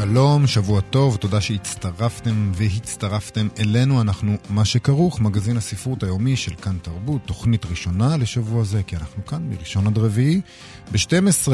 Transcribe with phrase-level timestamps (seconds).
[0.00, 4.00] שלום, שבוע טוב, תודה שהצטרפתם והצטרפתם אלינו.
[4.00, 9.26] אנחנו מה שכרוך, מגזין הספרות היומי של כאן תרבות, תוכנית ראשונה לשבוע זה, כי אנחנו
[9.26, 10.40] כאן מראשון עד רביעי,
[10.92, 11.52] ב-12.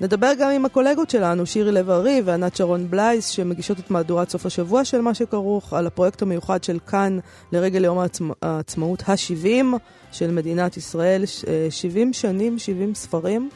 [0.00, 4.84] נדבר גם עם הקולגות שלנו, שירי לב-ארי וענת שרון בלייס, שמגישות את מהדורת סוף השבוע
[4.84, 7.18] של מה שכרוך, על הפרויקט המיוחד של כאן
[7.52, 9.64] לרגל יום העצמא, העצמאות ה-70
[10.12, 11.24] של מדינת ישראל,
[11.70, 13.48] 70 שנים, 70 ספרים.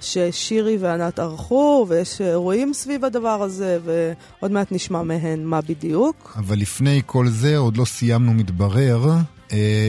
[0.00, 6.36] ששירי וענת ערכו, ויש אירועים סביב הדבר הזה, ועוד מעט נשמע מהן מה בדיוק.
[6.38, 9.20] אבל לפני כל זה עוד לא סיימנו, מתברר, אה,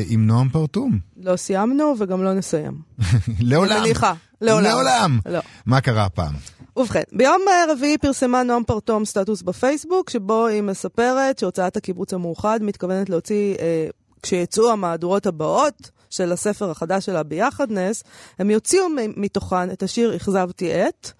[0.07, 0.99] עם נועם פרטום.
[1.17, 2.81] לא סיימנו וגם לא נסיים.
[3.49, 3.81] לעולם.
[3.83, 4.13] מניחה.
[4.41, 4.63] לעולם.
[4.63, 5.19] לעולם.
[5.25, 5.39] לא.
[5.65, 6.33] מה קרה הפעם?
[6.77, 13.09] ובכן, ביום רביעי פרסמה נועם פרטום סטטוס בפייסבוק, שבו היא מספרת שהוצאת הקיבוץ המאוחד מתכוונת
[13.09, 13.87] להוציא, אה,
[14.21, 18.03] כשיצאו המהדורות הבאות של הספר החדש שלה ביחדנס,
[18.39, 18.85] הם יוציאו
[19.17, 21.11] מתוכן את השיר "אכזבתי את",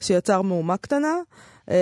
[0.00, 1.14] שיצר מהומה קטנה.
[1.62, 1.72] Uh,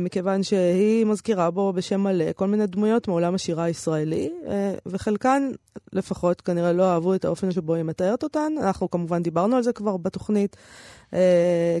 [0.00, 4.48] מכיוון שהיא מזכירה בו בשם מלא כל מיני דמויות מעולם השירה הישראלי, uh,
[4.86, 5.50] וחלקן
[5.92, 8.52] לפחות כנראה לא אהבו את האופן שבו היא מתארת אותן.
[8.62, 10.56] אנחנו כמובן דיברנו על זה כבר בתוכנית.
[11.10, 11.14] Uh,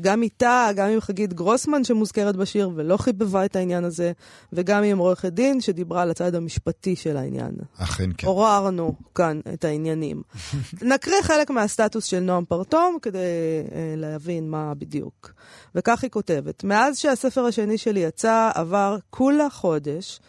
[0.00, 4.12] גם איתה, גם עם חגית גרוסמן שמוזכרת בשיר ולא חיבבה את העניין הזה,
[4.52, 7.52] וגם עם עורכת דין שדיברה על הצד המשפטי של העניין.
[7.78, 8.26] אכן כן.
[8.26, 10.22] עוררנו כאן את העניינים.
[10.94, 15.32] נקריא חלק מהסטטוס של נועם פרטום כדי uh, להבין מה בדיוק.
[15.74, 20.20] וכך היא כותבת: מאז שהספר השני שלי יצא, עבר כולה חודש.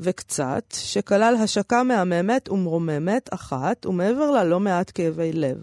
[0.00, 5.56] וקצת, שכלל השקה מהממת ומרוממת אחת, ומעבר לה לא מעט כאבי לב.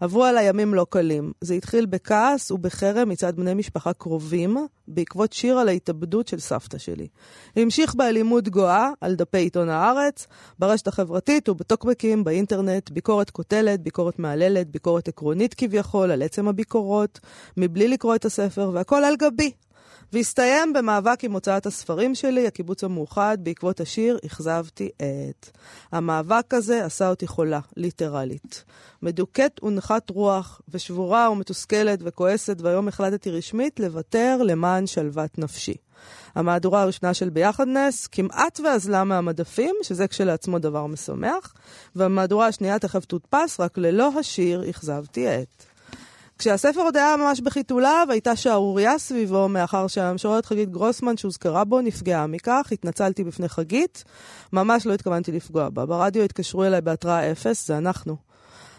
[0.00, 1.32] עברו על הימים לא קלים.
[1.40, 7.08] זה התחיל בכעס ובחרם מצד בני משפחה קרובים, בעקבות שיר על ההתאבדות של סבתא שלי.
[7.56, 10.26] המשיך באלימות גואה על דפי עיתון הארץ,
[10.58, 17.20] ברשת החברתית ובטוקבקים, באינטרנט, ביקורת קוטלת, ביקורת מהללת, ביקורת עקרונית כביכול על עצם הביקורות,
[17.56, 19.52] מבלי לקרוא את הספר, והכל על גבי.
[20.14, 25.50] והסתיים במאבק עם הוצאת הספרים שלי, הקיבוץ המאוחד, בעקבות השיר "אכזבתי את".
[25.92, 28.64] המאבק הזה עשה אותי חולה, ליטרלית.
[29.02, 35.74] מדוכאת ונחת רוח, ושבורה ומתוסכלת וכועסת, והיום החלטתי רשמית לוותר למען שלוות נפשי.
[36.34, 41.54] המהדורה הראשונה של ביחדנס כמעט ואזלה מהמדפים, שזה כשלעצמו דבר משמח,
[41.96, 45.73] והמהדורה השנייה תכף תודפס, רק ללא השיר "אכזבתי את".
[46.38, 52.26] כשהספר עוד היה ממש בחיתוליו, הייתה שערורייה סביבו, מאחר שהמשוררת חגית גרוסמן שהוזכרה בו נפגעה
[52.26, 52.68] מכך.
[52.72, 54.04] התנצלתי בפני חגית,
[54.52, 55.86] ממש לא התכוונתי לפגוע בה.
[55.86, 58.16] ברדיו התקשרו אליי בהתראה אפס, זה אנחנו.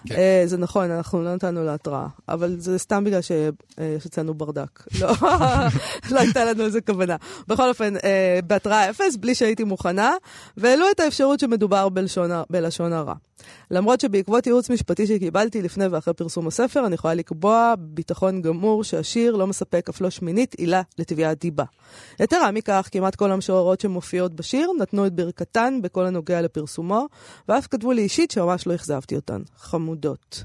[0.08, 0.16] כן.
[0.16, 4.84] Uh, זה נכון, אנחנו לא נתנו לה התראה, אבל זה סתם בגלל שיש אצלנו ברדק.
[5.02, 5.14] לא,
[6.12, 7.16] לא הייתה לנו איזה כוונה.
[7.48, 8.00] בכל אופן, uh,
[8.48, 10.14] בהתראה אפס, בלי שהייתי מוכנה,
[10.58, 13.14] והעלו את האפשרות שמדובר בלשון, בלשון הרע.
[13.72, 19.36] למרות שבעקבות ייעוץ משפטי שקיבלתי לפני ואחרי פרסום הספר, אני יכולה לקבוע ביטחון גמור שהשיר
[19.36, 21.64] לא מספק אף לא שמינית עילה לתביעת דיבה.
[22.20, 27.06] יתרה מכך, כמעט כל המשוררות שמופיעות בשיר נתנו את ברכתן בכל הנוגע לפרסומו,
[27.50, 29.42] ואף כתבו לי אישית שממש לא אכזבתי אותן.
[29.58, 30.44] חמודות.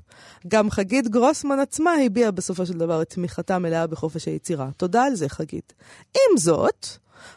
[0.48, 4.68] גם חגית גרוסמן עצמה הביעה בסופו של דבר את תמיכתה מלאה בחופש היצירה.
[4.76, 5.72] תודה על זה, חגית.
[6.14, 6.86] עם זאת,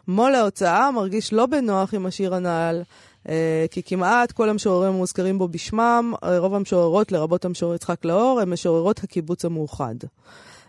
[0.08, 2.82] מו"ל ההוצאה מרגיש לא בנוח עם השיר הנ"ל.
[3.24, 3.30] Uh,
[3.72, 9.04] כי כמעט כל המשוררים המוזכרים בו בשמם, רוב המשוררות, לרבות המשורר יצחק לאור, הן משוררות
[9.04, 9.96] הקיבוץ המאוחד.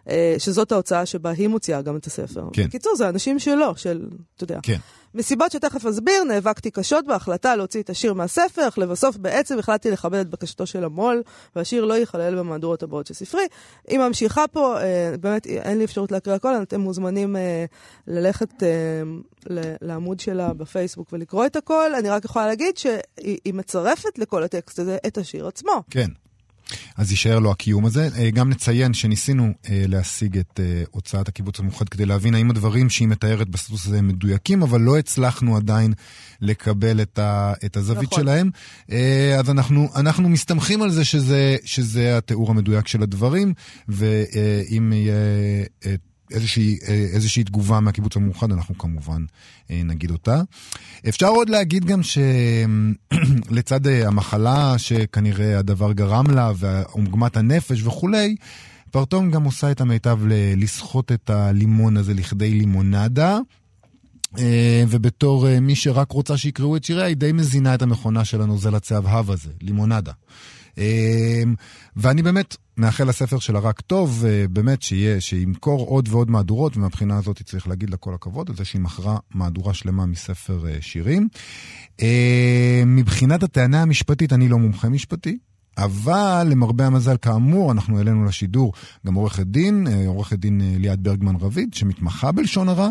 [0.06, 2.44] Uh, שזאת ההוצאה שבה היא מוציאה גם את הספר.
[2.52, 2.66] כן.
[2.66, 4.06] בקיצור, זה אנשים שלו, של,
[4.36, 4.58] אתה יודע.
[4.62, 4.78] כן.
[5.14, 10.18] מסיבות שתכף אסביר, נאבקתי קשות בהחלטה להוציא את השיר מהספר, אך לבסוף בעצם החלטתי לכבד
[10.18, 11.22] את בקשתו של המו"ל,
[11.56, 13.46] והשיר לא ייכלל במהדורות הבאות של ספרי.
[13.88, 17.64] היא ממשיכה פה, אה, באמת אין לי אפשרות להקריא הכל, אתם מוזמנים אה,
[18.06, 18.68] ללכת אה,
[19.80, 21.94] לעמוד שלה בפייסבוק ולקרוא את הכל.
[21.94, 25.82] אני רק יכולה להגיד שהיא מצרפת לכל הטקסט הזה את השיר עצמו.
[25.90, 26.08] כן.
[26.96, 28.08] אז יישאר לו הקיום הזה.
[28.18, 32.90] אה, גם נציין שניסינו אה, להשיג את אה, הוצאת הקיבוץ המאוחד כדי להבין האם הדברים
[32.90, 35.92] שהיא מתארת בסטטוס הזה הם מדויקים, אבל לא הצלחנו עדיין
[36.40, 38.20] לקבל את, ה, את הזווית נכון.
[38.22, 38.50] שלהם.
[39.38, 43.54] אז אנחנו, אנחנו מסתמכים על זה שזה, שזה התיאור המדויק של הדברים,
[43.88, 45.14] ואם יהיה...
[46.30, 46.78] איזושהי,
[47.12, 49.24] איזושהי תגובה מהקיבוץ המאוחד, אנחנו כמובן
[49.70, 50.42] אה, נגיד אותה.
[51.08, 52.00] אפשר עוד להגיד גם
[53.50, 58.36] שלצד אה, המחלה שכנראה הדבר גרם לה, ועוגמת הנפש וכולי,
[58.90, 60.18] פרטום גם עושה את המיטב
[60.56, 63.38] לסחוט את הלימון הזה לכדי לימונדה.
[64.38, 68.74] אה, ובתור מי שרק רוצה שיקראו את שיריה, היא די מזינה את המכונה של הנוזל
[68.74, 70.12] הצהבהב הזה, לימונדה.
[71.96, 77.16] ואני באמת מאחל לספר שלה רק טוב, אה, באמת שיהיה, שימכור עוד ועוד מהדורות, ומבחינה
[77.18, 81.28] הזאת צריך להגיד לה כל הכבוד על זה שהיא מכרה מהדורה שלמה מספר אה, שירים.
[82.02, 85.38] אה, מבחינת הטענה המשפטית, אני לא מומחה משפטי.
[85.78, 88.72] אבל למרבה המזל, כאמור, אנחנו העלינו לשידור
[89.06, 92.88] גם עורכת דין, עורכת דין ליאת ברגמן רביד, שמתמחה בלשון הרע.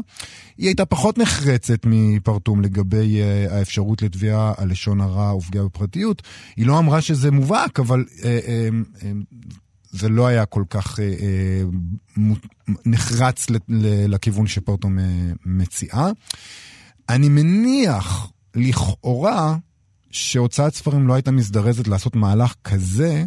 [0.57, 6.21] היא הייתה פחות נחרצת מפרטום לגבי האפשרות לתביעה על לשון הרע ופגיעה בפרטיות.
[6.55, 8.05] היא לא אמרה שזה מובהק, אבל
[9.93, 11.61] זה לא היה כל כך אה, אה,
[12.85, 13.47] נחרץ
[14.07, 14.87] לכיוון שפורטו
[15.45, 16.11] מציעה.
[17.09, 19.55] אני מניח, לכאורה,
[20.13, 23.23] שהוצאת ספרים לא הייתה מזדרזת לעשות מהלך כזה,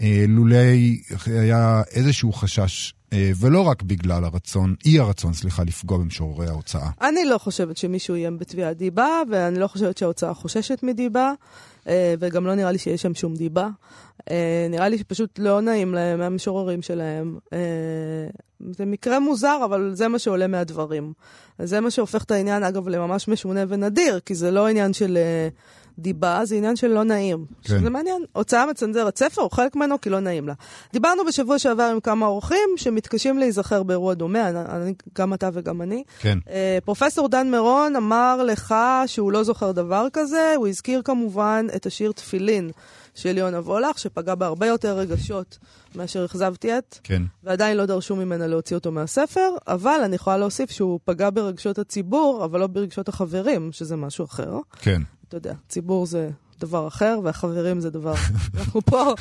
[0.00, 6.46] אה, לולי היה איזשהו חשש אה, ולא רק בגלל הרצון, אי הרצון, סליחה, לפגוע במשוררי
[6.46, 6.90] ההוצאה.
[7.00, 11.32] אני לא חושבת שמישהו איים בתביעת דיבה, ואני לא חושבת שההוצאה חוששת מדיבה,
[11.88, 13.68] אה, וגם לא נראה לי שיש שם שום דיבה.
[14.30, 17.38] אה, נראה לי שפשוט לא נעים להם מהמשוררים שלהם.
[18.70, 21.12] זה מקרה מוזר, אבל זה מה שעולה מהדברים.
[21.58, 25.18] זה מה שהופך את העניין, אגב, לממש משונה ונדיר, כי זה לא עניין של...
[26.02, 27.44] דיבה זה עניין של לא נעים.
[27.62, 27.82] כן.
[27.82, 28.24] זה מעניין.
[28.32, 30.54] הוצאה מצנזרת ספר, הוא חלק ממנו כי לא נעים לה.
[30.92, 36.02] דיברנו בשבוע שעבר עם כמה אורחים שמתקשים להיזכר באירוע דומה, אני, גם אתה וגם אני.
[36.20, 36.38] כן.
[36.50, 38.74] אה, פרופסור דן מירון אמר לך
[39.06, 42.70] שהוא לא זוכר דבר כזה, הוא הזכיר כמובן את השיר תפילין.
[43.14, 45.58] של יונה וולך, שפגע בהרבה יותר רגשות
[45.94, 46.98] מאשר אכזבתי את.
[47.04, 47.22] כן.
[47.44, 52.44] ועדיין לא דרשו ממנה להוציא אותו מהספר, אבל אני יכולה להוסיף שהוא פגע ברגשות הציבור,
[52.44, 54.58] אבל לא ברגשות החברים, שזה משהו אחר.
[54.80, 55.02] כן.
[55.32, 56.30] אתה יודע, ציבור זה
[56.62, 58.14] דבר אחר, והחברים זה דבר...
[58.58, 59.14] אנחנו פה,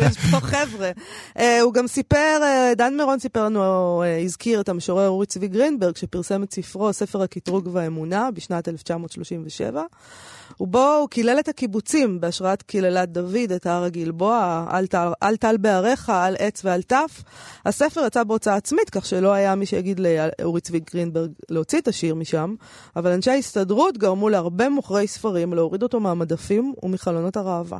[0.00, 0.90] יש פה חבר'ה.
[1.36, 5.48] Uh, הוא גם סיפר, uh, דן מירון סיפר לנו, uh, הזכיר את המשורר אורי צבי
[5.48, 9.82] גרינברג, שפרסם את ספרו, ספר הקטרוג והאמונה, בשנת 1937.
[10.60, 14.66] ובו הוא קילל את הקיבוצים בהשראת קללת דוד, את הר הגלבוע,
[15.22, 17.22] אל טל בעריך, על עץ ועל טף.
[17.66, 22.14] הספר יצא בהוצאה עצמית, כך שלא היה מי שיגיד לאורי צבי גרינברג להוציא את השיר
[22.14, 22.54] משם,
[22.96, 27.78] אבל אנשי ההסתדרות גרמו להרבה מוכרי ספרים להוריד אותו מהמדפים ומחלונות הראווה.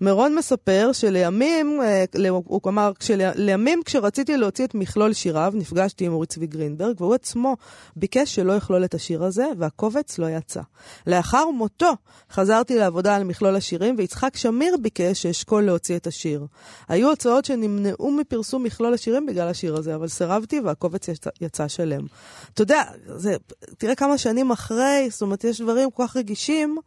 [0.00, 2.92] מירון מספר שלימים, אה, הוא אמר,
[3.34, 7.56] לימים כשרציתי להוציא את מכלול שיריו, נפגשתי עם אורי צבי גרינברג, והוא עצמו
[7.96, 10.60] ביקש שלא יכלול את השיר הזה, והקובץ לא יצא.
[11.06, 11.92] לאחר מותו
[12.32, 16.46] חזרתי לעבודה על מכלול השירים, ויצחק שמיר ביקש שאשקול להוציא את השיר.
[16.88, 22.06] היו הוצאות שנמנעו מפרסום מכלול השירים בגלל השיר הזה, אבל סירבתי והקובץ יצא, יצא שלם.
[22.54, 23.36] אתה יודע, זה,
[23.78, 26.78] תראה כמה שנים אחרי, זאת אומרת, יש דברים כל כך רגישים.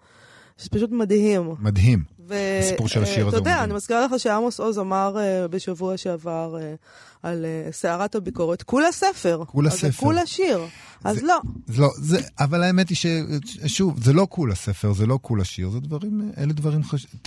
[0.63, 1.55] שזה פשוט מדהים.
[1.60, 2.03] מדהים.
[2.27, 2.36] ו...
[2.60, 6.58] הסיפור של השיר הזה אתה יודע, אני מזכירה לך שעמוס עוז אמר uh, בשבוע שעבר
[6.58, 9.43] uh, על סערת הביקורת, כולה ספר.
[9.48, 9.88] כולה ספר.
[9.88, 10.60] זה כולה שיר.
[11.03, 11.39] אז זה, לא.
[11.67, 12.98] זה לא, זה, אבל האמת היא
[13.46, 17.20] ששוב, זה לא כולה ספר, זה לא כולה שיר, זה דברים, אלה דברים חשובים.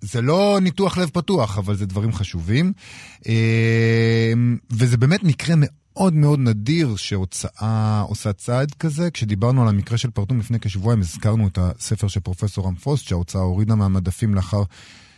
[0.00, 2.72] זה לא ניתוח לב פתוח, אבל זה דברים חשובים.
[4.70, 5.81] וזה באמת מקרה מאוד...
[5.94, 9.10] מאוד מאוד נדיר שהוצאה עושה צעד כזה.
[9.10, 13.74] כשדיברנו על המקרה של פרטום לפני כשבועיים, הזכרנו את הספר של פרופסור רמפוסט, שההוצאה הורידה
[13.74, 14.62] מהמדפים לאחר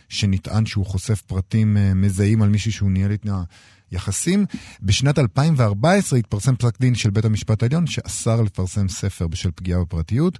[0.09, 3.43] שנטען שהוא חושף פרטים אה, מזהים על מישהי שהוא ניהל איתה
[3.91, 4.45] יחסים.
[4.81, 10.39] בשנת 2014 התפרסם פסק דין של בית המשפט העליון שאסר לפרסם ספר בשל פגיעה בפרטיות.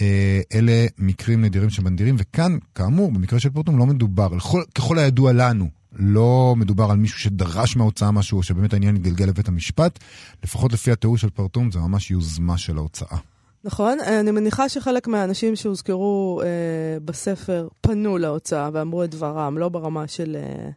[0.00, 4.28] אה, אלה מקרים נדירים שמנדירים, וכאן, כאמור, במקרה של פרטום לא מדובר,
[4.74, 9.98] ככל הידוע לנו, לא מדובר על מישהו שדרש מההוצאה משהו, שבאמת העניין יתגלגל לבית המשפט.
[10.44, 13.18] לפחות לפי התיאור של פרטום, זה ממש יוזמה של ההוצאה.
[13.64, 20.08] נכון, אני מניחה שחלק מהאנשים שהוזכרו אה, בספר פנו להוצאה ואמרו את דברם, לא ברמה
[20.08, 20.36] של...
[20.36, 20.70] אה,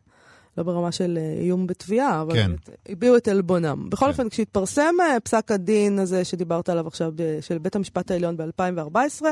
[0.58, 2.52] לא ברמה של אה, איום בתביעה, אבל כן.
[2.90, 3.90] הביעו את עלבונם.
[3.90, 4.12] בכל כן.
[4.12, 9.26] אופן, כשהתפרסם אה, פסק הדין הזה שדיברת עליו עכשיו, של בית המשפט העליון ב-2014,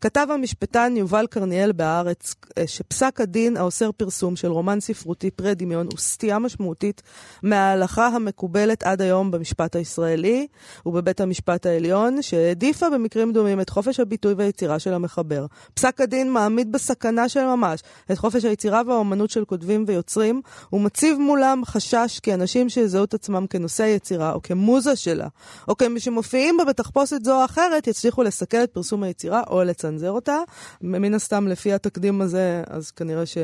[0.00, 5.86] כתב המשפטן יובל קרניאל בהארץ אה, שפסק הדין האוסר פרסום של רומן ספרותי פרה דמיון
[5.86, 7.02] הוא סטייה משמעותית
[7.42, 10.46] מההלכה המקובלת עד היום במשפט הישראלי
[10.86, 15.46] ובבית המשפט העליון, שהעדיפה במקרים דומים את חופש הביטוי והיצירה של המחבר.
[15.74, 17.80] פסק הדין מעמיד בסכנה של ממש
[18.12, 20.40] את חופש היצירה והאומנות של כותבים ויוצרים,
[20.72, 25.28] ומציב מולם חשש כי אנשים שיזהו את עצמם כנושאי יצירה או כמוזה שלה,
[25.68, 30.10] או כמי שמופיעים בה בתחפושת זו או אחרת, יצליחו לסכל את פרסום היצירה או לצנזר
[30.10, 30.36] אותה.
[30.82, 33.38] מן הסתם, לפי התקדים הזה, אז כנראה ש...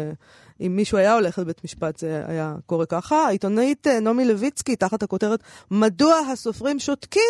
[0.60, 3.16] אם מישהו היה הולך לבית משפט זה היה קורה ככה.
[3.26, 7.22] העיתונאית אה, נעמי לויצקי, תחת הכותרת מדוע הסופרים שותקים,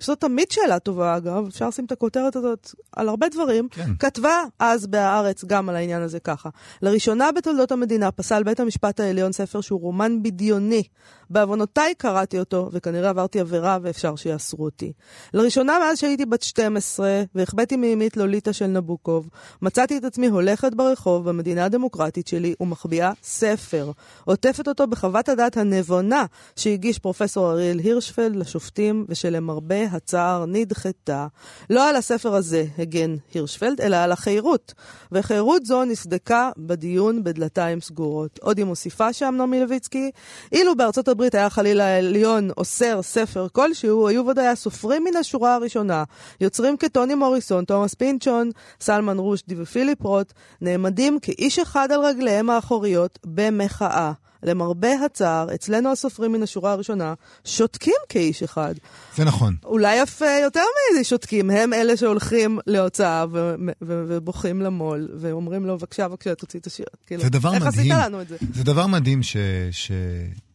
[0.00, 3.90] שזו תמיד שאלה טובה אגב, אפשר לשים את הכותרת הזאת על הרבה דברים, כן.
[3.98, 6.48] כתבה אז בהארץ גם על העניין הזה ככה.
[6.82, 10.82] לראשונה בתולדות המדינה פסל בית המשפט העליון ספר שהוא רומן בדיוני.
[11.30, 14.92] בעוונותיי קראתי אותו, וכנראה עברתי עבירה ואפשר שיאסרו אותי.
[15.34, 19.28] לראשונה מאז שהייתי בת 12 והחבאתי מאמי את לוליטה של נבוקוב,
[19.62, 23.90] מצאתי את עצמי הולכת ברחוב במדינה הדמוקרטית שלי ומחביאה ספר.
[24.24, 26.24] עוטפת אותו בחוות הדעת הנבונה
[26.56, 31.26] שהגיש פרופסור אריאל הירשפלד לשופטים, ושלמרבה הצער נדחתה.
[31.70, 34.74] לא על הספר הזה הגן הירשפלד, אלא על החירות.
[35.12, 38.38] וחירות זו נסדקה בדיון בדלתיים סגורות.
[38.42, 40.10] עוד היא מוסיפה שם נעמי לויצקי,
[40.52, 46.04] אילו בארצות הברית היה חלילה העליון אוסר ספר כלשהו, היו ודאי הסופרים מן השורה הראשונה,
[46.40, 48.50] יוצרים כטוני מוריסון, תומאס פינצ'ון,
[48.80, 54.12] סלמן רושדי ופיליפ רוט, נעמדים כאיש אחד על רגליהם האחוריות במחאה.
[54.42, 58.74] למרבה הצער, אצלנו הסופרים מן השורה הראשונה שותקים כאיש אחד.
[59.16, 59.56] זה נכון.
[59.64, 60.60] אולי אף אה, יותר
[60.92, 66.60] מזה שותקים, הם אלה שהולכים להוצאה ו- ו- ובוכים למו"ל, ואומרים לו, בבקשה, בבקשה, תוציא
[66.60, 66.86] את השיר.
[67.06, 67.92] כאילו, זה דבר איך מדהים.
[67.92, 68.36] עשית לנו את זה?
[68.54, 69.36] זה דבר מדהים ש...
[69.70, 69.92] ש...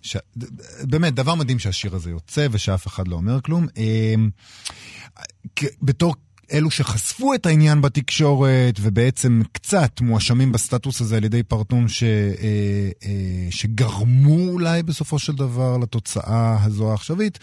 [0.01, 0.17] ש...
[0.83, 3.67] באמת, דבר מדהים שהשיר הזה יוצא ושאף אחד לא אומר כלום.
[3.77, 4.29] אמ,
[5.81, 6.15] בתור
[6.53, 12.03] אלו שחשפו את העניין בתקשורת ובעצם קצת מואשמים בסטטוס הזה על ידי פרטום ש...
[12.03, 12.09] אה,
[13.03, 17.39] אה, שגרמו אולי בסופו של דבר לתוצאה הזו העכשווית,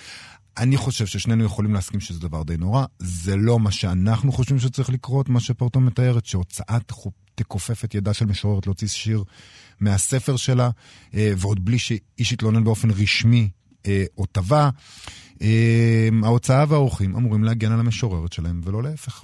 [0.58, 2.84] אני חושב ששנינו יכולים להסכים שזה דבר די נורא.
[2.98, 8.14] זה לא מה שאנחנו חושבים שצריך לקרות, מה שפרטום מתארת, שהוצאה תכו- תכופף את ידה
[8.14, 9.24] של משוררת להוציא שיר
[9.80, 10.70] מהספר שלה,
[11.14, 13.48] אה, ועוד בלי שאיש יתלונן באופן רשמי
[14.18, 14.68] או תבע.
[15.42, 19.22] אה, ההוצאה והאורחים אמורים להגן על המשוררת שלהם, ולא להפך.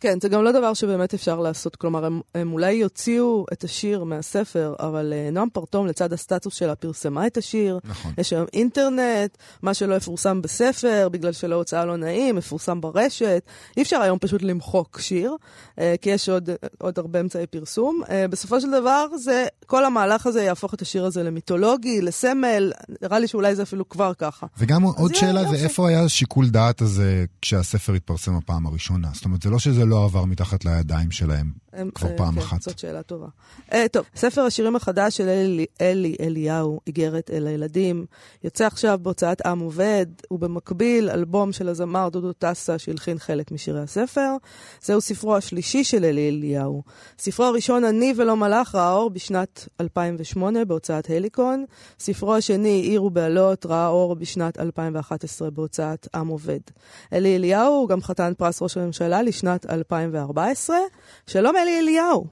[0.00, 1.76] כן, זה גם לא דבר שבאמת אפשר לעשות.
[1.76, 6.74] כלומר, הם, הם אולי יוציאו את השיר מהספר, אבל uh, נועם פרטום, לצד הסטטוס שלה,
[6.74, 7.78] פרסמה את השיר.
[7.84, 8.12] נכון.
[8.18, 13.42] יש היום אינטרנט, מה שלא יפורסם בספר, בגלל שלא הוצאה לא נעים, מפורסם ברשת.
[13.76, 15.36] אי אפשר היום פשוט למחוק שיר,
[15.76, 18.02] uh, כי יש עוד, עוד הרבה אמצעי פרסום.
[18.04, 23.18] Uh, בסופו של דבר, זה, כל המהלך הזה יהפוך את השיר הזה למיתולוגי, לסמל, נראה
[23.18, 24.46] לי שאולי זה אפילו כבר ככה.
[24.58, 25.56] וגם עוד זה שאלה יופי.
[25.56, 29.08] זה איפה היה שיקול דעת הזה כשהספר התפרסם הפעם הראשונה?
[29.14, 32.40] זאת אומרת, זה לא שזה לא עבר מתחת לידיים שלהם הם- כבר אה, פעם כן,
[32.40, 32.62] אחת.
[32.62, 33.26] זאת שאלה טובה.
[33.72, 38.06] אה, טוב, ספר השירים החדש של אלי, אלי אליהו, איגרת אל הילדים,
[38.44, 44.30] יוצא עכשיו בהוצאת עם עובד, ובמקביל אלבום של הזמר דודו טסה שהלחין חלק משירי הספר.
[44.82, 46.82] זהו ספרו השלישי של אלי אליהו.
[47.18, 51.64] ספרו הראשון, אני ולא מלאך, ראה אור בשנת 2008 בהוצאת הליקון.
[51.98, 56.60] ספרו השני, עיר ובעלות, ראה אור בשנת 2011 בהוצאת עם עובד.
[57.12, 60.76] אלי אליהו הוא גם חתן פרס ראש הממשלה לשנת 2014.
[61.26, 62.24] שלום אלי אליהו.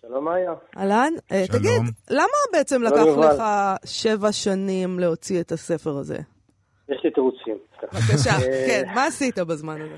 [0.00, 0.52] שלום מאיה.
[0.76, 1.58] אהלן, אה, שלום.
[1.58, 3.26] תגיד, למה בעצם שלום, לקח יובל.
[3.26, 3.42] לך
[3.84, 6.18] שבע שנים להוציא את הספר הזה?
[6.88, 7.58] יש לי תירוצים.
[7.82, 9.96] בבקשה, אה, כן, מה עשית בזמן הזה?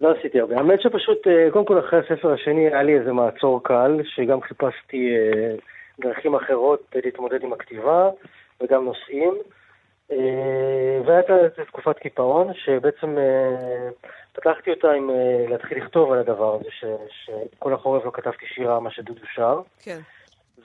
[0.00, 0.56] לא עשיתי הרבה.
[0.56, 5.10] האמת שפשוט, אה, קודם כל אחרי הספר השני היה לי איזה מעצור קל, שגם חיפשתי
[5.16, 5.54] אה,
[6.00, 8.10] דרכים אחרות להתמודד עם הכתיבה
[8.62, 9.34] וגם נושאים.
[10.12, 11.32] אה, והייתה
[11.66, 13.88] תקופת קיפאון, שבעצם אה,
[14.32, 18.80] פתחתי אותה עם אה, להתחיל לכתוב על הדבר הזה, ש- שכל החורף לא כתבתי שירה,
[18.80, 19.60] מה שדודו שר.
[19.82, 19.98] כן.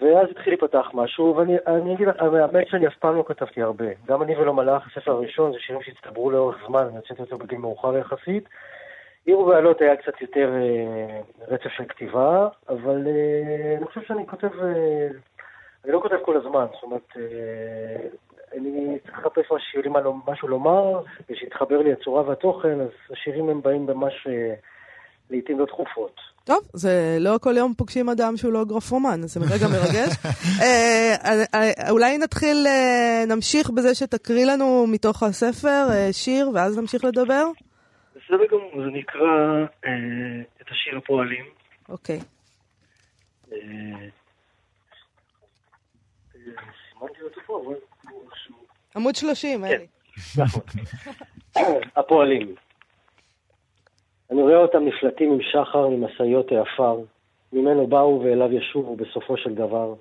[0.01, 3.86] ואז התחיל להיפתח משהו, ואני אני אגיד לך, האמת שאני אף פעם לא כתבתי הרבה.
[4.07, 7.57] גם אני ולא מלאך, הספר הראשון, זה שירים שהצטברו לאורך זמן, אני הוצאתי אותו בגיל
[7.57, 8.50] מאוחר יחסית.
[9.27, 14.48] עיר ובעלות היה קצת יותר אה, רצף של כתיבה, אבל אה, אני חושב שאני כותב,
[14.62, 15.07] אה,
[15.86, 17.07] אני לא כותב כל הזמן, זאת אומרת,
[18.57, 23.62] אני צריך לחפש שיהיה לי לומר- משהו לומר, ושיתחבר לי הצורה והתוכן, אז השירים הם
[23.62, 24.27] באים ממש
[25.29, 26.15] לעיתים לא תכופות.
[26.43, 30.15] טוב, זה לא כל יום פוגשים אדם שהוא לא גרפומן, זה רגע מרגש.
[31.93, 32.67] אולי נתחיל,
[33.27, 37.43] נמשיך בזה שתקריא לנו מתוך הספר שיר, ואז נמשיך לדבר?
[38.27, 41.46] בסדר גמור, זה נקרא אה, את השיר הפועלים.
[41.89, 42.19] אוקיי.
[43.51, 43.57] אה,
[46.89, 47.75] סימנתי אותו פה, אבל
[48.10, 48.55] הוא איכשהו...
[48.96, 49.88] עמוד 30, אלי.
[50.38, 50.62] נכון.
[51.98, 52.55] הפועלים.
[54.31, 57.00] אני רואה אותם נפלטים עם שחר ממשאיות העפר,
[57.53, 59.93] ממנו באו ואליו ישובו בסופו של דבר.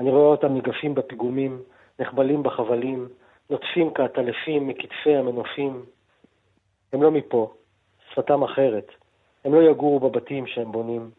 [0.00, 1.62] אני רואה אותם ניגפים בפיגומים,
[1.98, 3.08] נחבלים בחבלים,
[3.50, 5.84] נוטפים כעטלפים מכתפי המנופים.
[6.94, 7.52] הם לא מפה,
[8.12, 8.86] שפתם אחרת.
[9.44, 11.10] הם לא יגורו בבתים שהם בונים.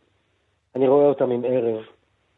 [0.76, 1.84] אני רואה אותם עם ערב,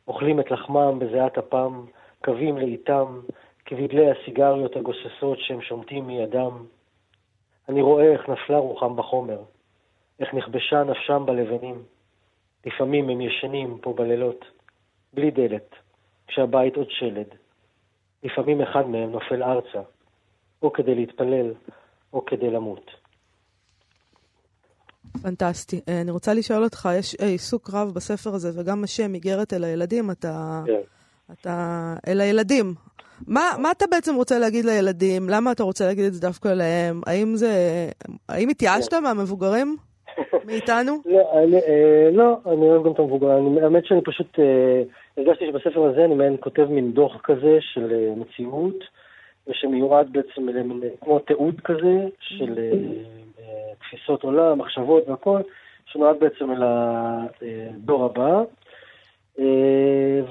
[0.07, 1.85] אוכלים את לחמם בזיעת אפם,
[2.23, 3.19] קווים לאיתם,
[3.65, 6.65] כבדלי הסיגריות הגוססות שהם שומטים מידם.
[7.69, 9.39] אני רואה איך נפלה רוחם בחומר,
[10.19, 11.83] איך נכבשה נפשם בלבנים.
[12.65, 14.45] לפעמים הם ישנים פה בלילות,
[15.13, 15.75] בלי דלת,
[16.27, 17.27] כשהבית עוד שלד.
[18.23, 19.81] לפעמים אחד מהם נופל ארצה,
[20.61, 21.53] או כדי להתפלל,
[22.13, 23.06] או כדי למות.
[25.17, 25.81] פנטסטי.
[25.89, 29.63] אה, אני רוצה לשאול אותך, יש אה, עיסוק רב בספר הזה, וגם השם, איגרת אל
[29.63, 30.61] הילדים, אתה...
[30.65, 30.79] כן.
[31.31, 31.93] אתה...
[32.07, 32.73] אל הילדים.
[33.27, 35.29] מה, מה אתה בעצם רוצה להגיד לילדים?
[35.29, 37.01] למה אתה רוצה להגיד את זה דווקא להם?
[37.07, 37.49] האם זה...
[38.29, 39.77] האם התייאשת מהמבוגרים?
[40.45, 40.93] מאיתנו?
[41.05, 43.37] לא, אני, אה, לא, אני אוהב גם את המבוגר.
[43.37, 44.81] אני- האמת שאני פשוט אה,
[45.17, 48.75] הרגשתי שבספר הזה אני מעין כותב מין דוח כזה של אה, מציאות,
[49.47, 52.71] ושמיועד בעצם למין, כמו תיעוד כזה של אה,
[53.79, 55.41] תפיסות עולם, מחשבות והכל,
[55.85, 58.41] שנועד בעצם אל הדור הבא.
[59.39, 59.45] אה,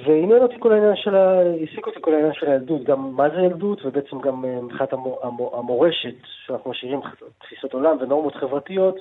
[0.06, 1.40] ועניין אותי כל העניין של ה...
[1.40, 5.18] העסיק אותי כל העניין של הילדות, גם מה זה ילדות, ובעצם גם אה, מבחינת המו-
[5.22, 6.14] המו- המורשת,
[6.46, 7.00] שאנחנו משאירים
[7.38, 8.96] תפיסות עולם ונורמות חברתיות,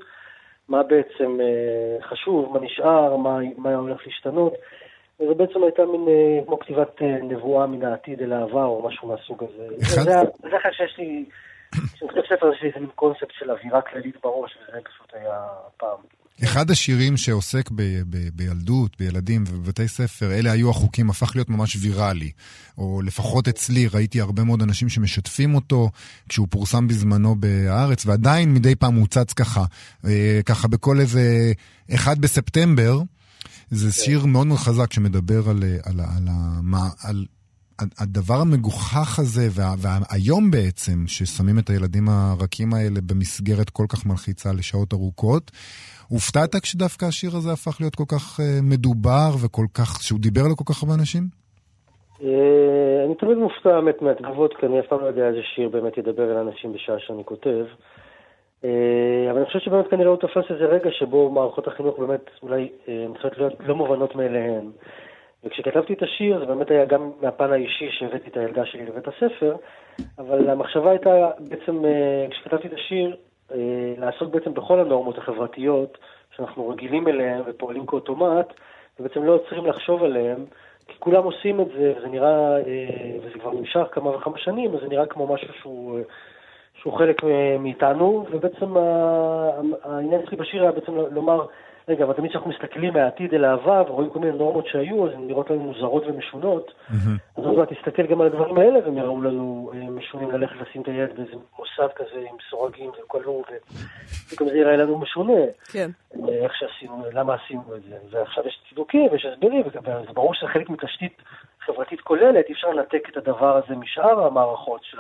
[0.70, 4.54] מה בעצם אה, חשוב, מה נשאר, מה, מה הולך להשתנות.
[5.20, 9.08] וזה בעצם הייתה מין, אה, כמו כתיבת אה, נבואה מן העתיד אל העבר, או משהו
[9.08, 9.68] מהסוג הזה.
[9.82, 11.26] אחד- זה, אחרי שיש לי,
[11.94, 15.39] כשאני כותב ספר, יש לי איזה מין קונספט של אווירה כללית בראש, וזה פשוט היה
[15.77, 15.98] פעם.
[16.44, 21.77] אחד השירים שעוסק ב, ב, בילדות, בילדים ובבתי ספר, אלה היו החוקים, הפך להיות ממש
[21.82, 22.32] ויראלי.
[22.77, 25.89] או לפחות אצלי, ראיתי הרבה מאוד אנשים שמשתפים אותו
[26.29, 29.63] כשהוא פורסם בזמנו בהארץ, ועדיין מדי פעם הוא צץ ככה,
[30.05, 31.51] אה, ככה בכל איזה
[31.96, 33.00] אחד בספטמבר.
[33.70, 36.27] זה שיר מאוד מאוד חזק שמדבר על, אה, על, על, על,
[36.74, 37.25] על, על
[37.79, 44.50] הדבר המגוחך הזה, וה, והיום בעצם, ששמים את הילדים הרכים האלה במסגרת כל כך מלחיצה
[44.53, 45.51] לשעות ארוכות,
[46.10, 50.64] הופתעת כשדווקא השיר הזה הפך להיות כל כך uh, מדובר וכל כך, שהוא דיבר לכל
[50.74, 51.24] כך הרבה אנשים?
[52.24, 55.98] אה, אני תמיד מופתע באמת מהתגובות, כי אני אף פעם לא יודע איזה שיר באמת
[55.98, 57.66] ידבר אל האנשים בשעה שאני כותב.
[58.64, 62.70] אה, אבל אני חושב שבאמת כנראה הוא תפס איזה רגע שבו מערכות החינוך באמת אולי
[62.90, 64.72] אה, מתחילות להיות לא מובנות מאליהן.
[65.46, 69.55] וכשכתבתי את השיר זה באמת היה גם מהפן האישי שהבאתי את הילדה שלי לבית הספר,
[70.18, 73.16] אבל המחשבה הייתה בעצם, אה, כשכתבתי את השיר,
[73.51, 75.98] אה, לעסוק בעצם בכל הנורמות החברתיות
[76.36, 78.53] שאנחנו רגילים אליהן ופועלים כאוטומט,
[79.00, 80.46] ובעצם לא עוצרים לחשוב עליהן,
[80.88, 84.79] כי כולם עושים את זה, וזה נראה, אה, וזה כבר נמשך כמה וכמה שנים, אז
[84.81, 86.00] זה נראה כמו משהו שהוא,
[86.81, 87.22] שהוא חלק
[87.60, 88.77] מאיתנו, ובעצם
[89.84, 91.46] העניין שלי בשיר היה בעצם לומר,
[91.88, 95.28] רגע, אבל תמיד כשאנחנו מסתכלים מהעתיד אל העבר ורואים כל מיני נורמות שהיו, אז הן
[95.28, 96.72] נראות לנו מוזרות ומשונות.
[97.38, 100.82] אז עוד מעט תסתכל גם על הדברים האלה, והם יראו לנו אה, משונים ללכת לשים
[100.82, 105.42] את היד באיזה מוסד כזה עם סורגים וכלוא, ופתאום זה יראה לנו משונה.
[105.72, 105.90] כן.
[106.24, 107.98] אה, איך שעשינו, למה עשינו את זה.
[108.10, 109.80] ועכשיו יש צידוקים ויש הסברים, וזה
[110.14, 111.22] ברור שזה חלק מתשתית
[111.66, 114.98] חברתית כוללת, אי אפשר לנתק את הדבר הזה משאר המערכות של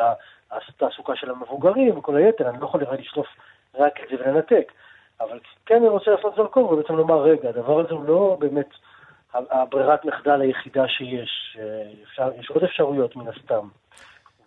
[0.51, 3.27] התעסוקה של המבוגרים וכל היתר, אני לא יכול הרי לשלוף
[3.75, 4.71] רק את זה ולנתק.
[5.21, 8.69] אבל כן אני רוצה לעשות זרקור ובעצם לומר, רגע, הדבר הזה הוא לא באמת
[9.33, 11.57] הברירת מחדל היחידה שיש.
[11.59, 11.63] אה,
[12.03, 13.67] אפשר, יש עוד אפשרויות מן הסתם.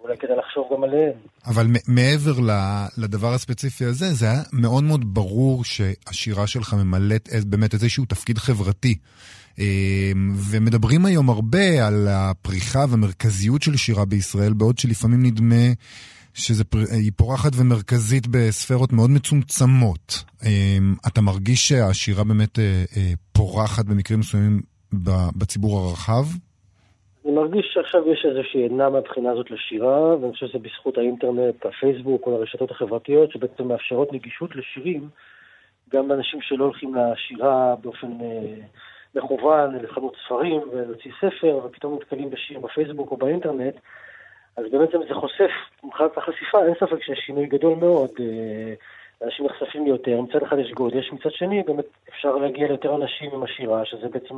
[0.00, 1.12] ואולי כדאי לחשוב גם עליהן.
[1.46, 2.32] אבל מעבר
[2.98, 8.98] לדבר הספציפי הזה, זה היה מאוד מאוד ברור שהשירה שלך ממלאת באמת איזשהו תפקיד חברתי.
[9.58, 9.64] אמ,
[10.50, 15.64] ומדברים היום הרבה על הפריחה והמרכזיות של שירה בישראל, בעוד שלפעמים נדמה
[16.38, 20.24] שהיא פורחת ומרכזית בספרות מאוד מצומצמות.
[20.46, 22.64] אמ, אתה מרגיש שהשירה באמת אה,
[22.96, 24.60] אה, פורחת במקרים מסוימים
[25.38, 26.24] בציבור הרחב?
[27.24, 32.24] אני מרגיש שעכשיו יש איזושהי עדנה מהבחינה הזאת לשירה, ואני חושב שזה בזכות האינטרנט, הפייסבוק,
[32.24, 35.08] כל הרשתות החברתיות, שבעצם מאפשרות נגישות לשירים,
[35.92, 38.54] גם לאנשים שלא הולכים לשירה באופן אה,
[39.14, 43.74] מכוון, לחנות ספרים ולהוציא ספר, ופתאום נתקלים בשיר בפייסבוק או באינטרנט,
[44.58, 45.50] אז באמת זה, חושף,
[45.84, 48.10] מבחינת החשיפה, אין ספק שיש שינוי גדול מאוד.
[48.20, 48.74] אה,
[49.24, 53.42] אנשים נחשפים יותר, מצד אחד יש גודש, מצד שני באמת אפשר להגיע ליותר אנשים עם
[53.42, 54.34] השירה, שזה בעצם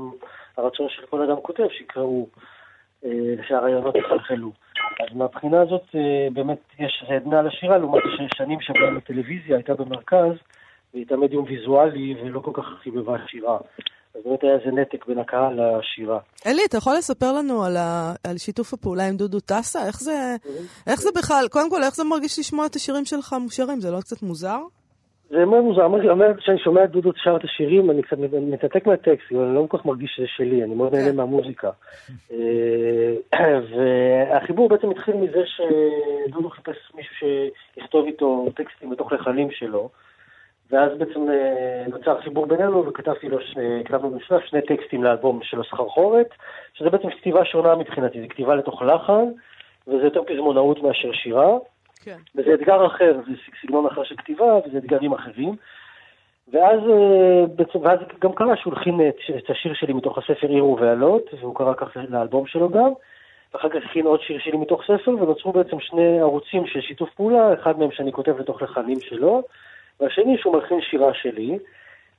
[0.56, 2.26] הרצון של כל אדם כותב, שיקראו,
[3.04, 3.11] אה,
[3.48, 4.50] שהרעיונות יחלחלו.
[5.00, 8.02] אז מהבחינה הזאת אה, באמת יש עדנה לשירה, לעומת
[8.37, 10.33] שנים שבהם הטלוויזיה הייתה במרכז,
[10.94, 13.59] והייתה מדיום ויזואלי ולא כל כך חיבבה שירה.
[14.14, 16.18] אז באמת היה איזה נתק בין הקהל לשירה.
[16.46, 18.12] אלי, אתה יכול לספר לנו על, ה...
[18.25, 19.87] על שיתוף הפעולה עם דודו טסה?
[19.87, 20.37] איך זה,
[20.87, 23.81] איך זה בכלל, קודם כל, איך זה מרגיש לשמוע את השירים שלך מושרים?
[23.81, 24.59] זה לא קצת מוזר?
[25.31, 29.33] זה מאוד מוזר, אומרת כשאני שומע את דודו שר את השירים, אני קצת מתנתק מהטקסט,
[29.33, 31.70] אבל אני לא כל כך מרגיש שזה שלי, אני מאוד נהנה מהמוזיקה.
[32.33, 32.38] אה,
[33.70, 39.88] והחיבור בעצם התחיל מזה שדודו חיפש מישהו שיכתוב איתו טקסטים בתוך לחנים שלו.
[40.70, 43.38] ואז בעצם אה, נוצר חיבור בינינו וכתבתי לו,
[43.85, 46.28] כתבנו במשותף שני טקסטים לאלבום של הסחרחורת,
[46.74, 49.24] שזה בעצם כתיבה שונה מבחינתי, זה כתיבה לתוך לחן,
[49.88, 51.56] וזה יותר פזמונאות מאשר שירה.
[52.04, 52.16] כן.
[52.35, 55.56] וזה אתגר אחר, זה סגנון אחר של כתיבה, וזה אתגרים אחרים.
[56.52, 59.00] ואז, אה, בעצם, ואז גם קרה שהוא הלחין
[59.38, 62.92] את השיר שלי מתוך הספר עיר ובעלות, והוא קרא ככה לאלבום שלו גם.
[63.54, 67.54] ואחר כך הכין עוד שיר שלי מתוך ספר, ונוצרו בעצם שני ערוצים של שיתוף פעולה,
[67.54, 69.42] אחד מהם שאני כותב לתוך לחנים שלו,
[70.01, 71.59] והשני שהוא מלחין שירה שלי.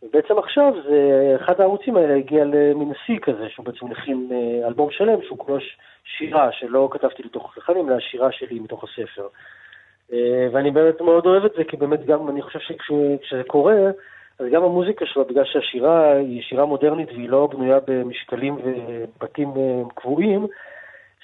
[0.04, 4.91] ובעצם עכשיו זה, אחד הערוצים האלה הגיע למין שיא כזה, שהוא בעצם מכין אה, אלבום
[4.91, 5.58] שלם שהוא כולו
[6.17, 9.28] שירה, שלא כתבתי לתוך לחנים, אלא שירה שלי מתוך הספר.
[10.13, 13.76] אה, ואני באמת מאוד אוהב את זה, כי באמת גם אני חושב שכשזה קורה,
[14.39, 19.82] אז גם המוזיקה שלו, בגלל שהשירה היא שירה מודרנית והיא לא בנויה במשקלים ובתים אה,
[19.96, 20.48] קבועים,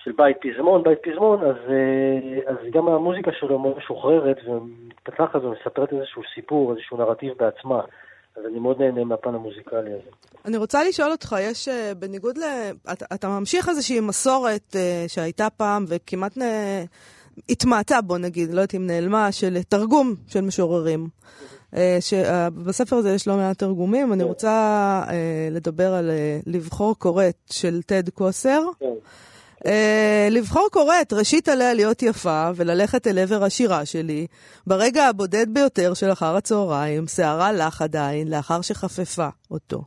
[0.07, 5.93] של בית פזמון, בית פזמון, אז, אה, אז גם המוזיקה שלו מאוד משוחררת ומתפתחת ומספרת
[5.93, 7.81] איזשהו סיפור, איזשהו נרטיב בעצמה.
[8.35, 10.09] אז אני מאוד נהנה מהפן המוזיקלי הזה.
[10.45, 12.43] אני רוצה לשאול אותך, יש, אה, בניגוד ל...
[12.93, 16.41] אתה, אתה ממשיך איזושהי מסורת uh, שהייתה פעם וכמעט נ...
[17.49, 21.07] התמעטה, בוא נגיד, לא יודעת אם נעלמה, של תרגום של משוררים.
[21.99, 24.13] שבספר הזה יש לא מעט תרגומים.
[24.13, 24.27] אני כן.
[24.27, 25.03] רוצה
[25.51, 26.11] לדבר על
[26.45, 28.61] לבחור קוראת של טד קוסר.
[29.65, 29.69] Uh,
[30.31, 34.27] לבחור קוראת, ראשית עליה להיות יפה וללכת אל עבר השירה שלי,
[34.67, 39.83] ברגע הבודד ביותר של אחר הצהריים, שערה לך עדיין, לאחר שחפפה אותו.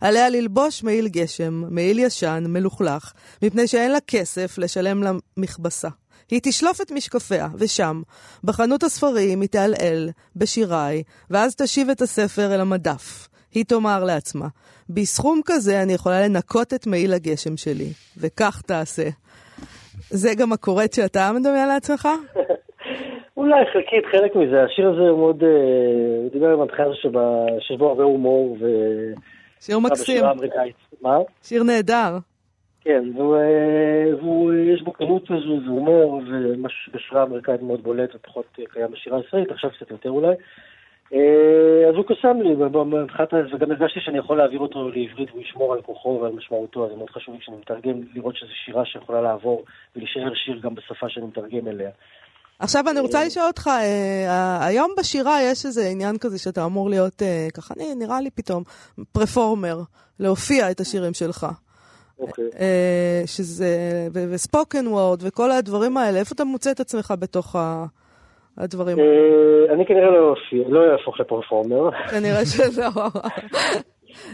[0.00, 5.88] עליה ללבוש מעיל גשם, מעיל ישן, מלוכלך, מפני שאין לה כסף לשלם לה מכבסה.
[6.30, 8.02] היא תשלוף את משקפיה, ושם,
[8.44, 13.28] בחנות הספרים, היא תעלעל בשיריי, ואז תשיב את הספר אל המדף.
[13.54, 14.46] היא תאמר לעצמה,
[14.90, 17.90] בסכום כזה אני יכולה לנקות את מעיל הגשם שלי,
[18.20, 19.08] וכך תעשה.
[20.10, 22.08] זה גם הכורת שאתה מדמיין לעצמך?
[23.36, 24.62] אולי חלקית, חלק מזה.
[24.62, 25.42] השיר הזה הוא מאוד...
[25.42, 25.48] אה,
[26.22, 26.88] הוא דיבר עם התחילה
[27.60, 28.66] שיש בו הרבה הומור ו...
[29.60, 30.24] שיר מקסים.
[31.02, 31.18] מה?
[31.42, 32.18] שיר נהדר.
[32.80, 38.90] כן, ויש אה, בו כמות כזו, זה הומור, ומשהו בשירה אמריקאית מאוד בולט ופחות קיים
[38.90, 40.34] בשירה הישראלית, עכשיו קצת יותר אולי.
[41.12, 42.54] אה, אז הוא קסם לי,
[43.54, 46.96] וגם הרגשתי שאני יכול להעביר אותו לעברית והוא ישמור על כוחו ועל משמעותו, אז זה
[46.96, 49.64] מאוד חשוב לי כשאני מתרגם לראות שזו שירה שיכולה לעבור
[49.96, 51.90] ולהישאר שיר גם בשפה שאני מתרגם אליה.
[52.58, 57.22] עכשיו אני רוצה לשאול אותך, אה, היום בשירה יש איזה עניין כזה שאתה אמור להיות,
[57.22, 58.62] אה, ככה נראה לי פתאום,
[59.12, 59.78] פרפורמר,
[60.20, 61.46] להופיע את השירים שלך.
[62.18, 62.44] אוקיי.
[63.26, 63.68] שזה,
[64.12, 67.84] וספוקן וורד וכל הדברים האלה, איפה אתה מוצא את עצמך בתוך ה...
[68.58, 70.34] הדברים אה, אני כנראה לא
[70.68, 71.90] לא אהפוך לפרפורמר.
[72.10, 72.88] כנראה שלא.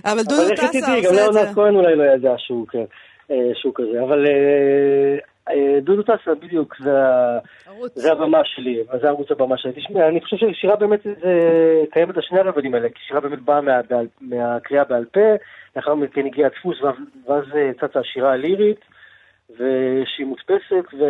[0.05, 1.09] אבל דודו טסה עושה את זה.
[1.09, 2.67] גם ליאונרד כהן אולי לא ידע שהוא
[3.31, 4.27] אה, כזה, אבל
[5.49, 6.77] אה, דודו טסה בדיוק,
[7.95, 9.73] זה הבמה שלי, זה ערוץ הבמה שלי.
[9.73, 11.07] תשמע, אני חושב ששירה באמת
[11.93, 13.61] קיימת את שני הרבדים האלה, כי שירה באמת באה
[14.21, 15.21] מהקריאה בעל פה,
[15.77, 16.77] לאחר מכן הגיע הדפוס,
[17.29, 17.45] ואז
[17.81, 18.81] צצה השירה הלירית.
[19.55, 21.05] ושהיא מודפסת, ו...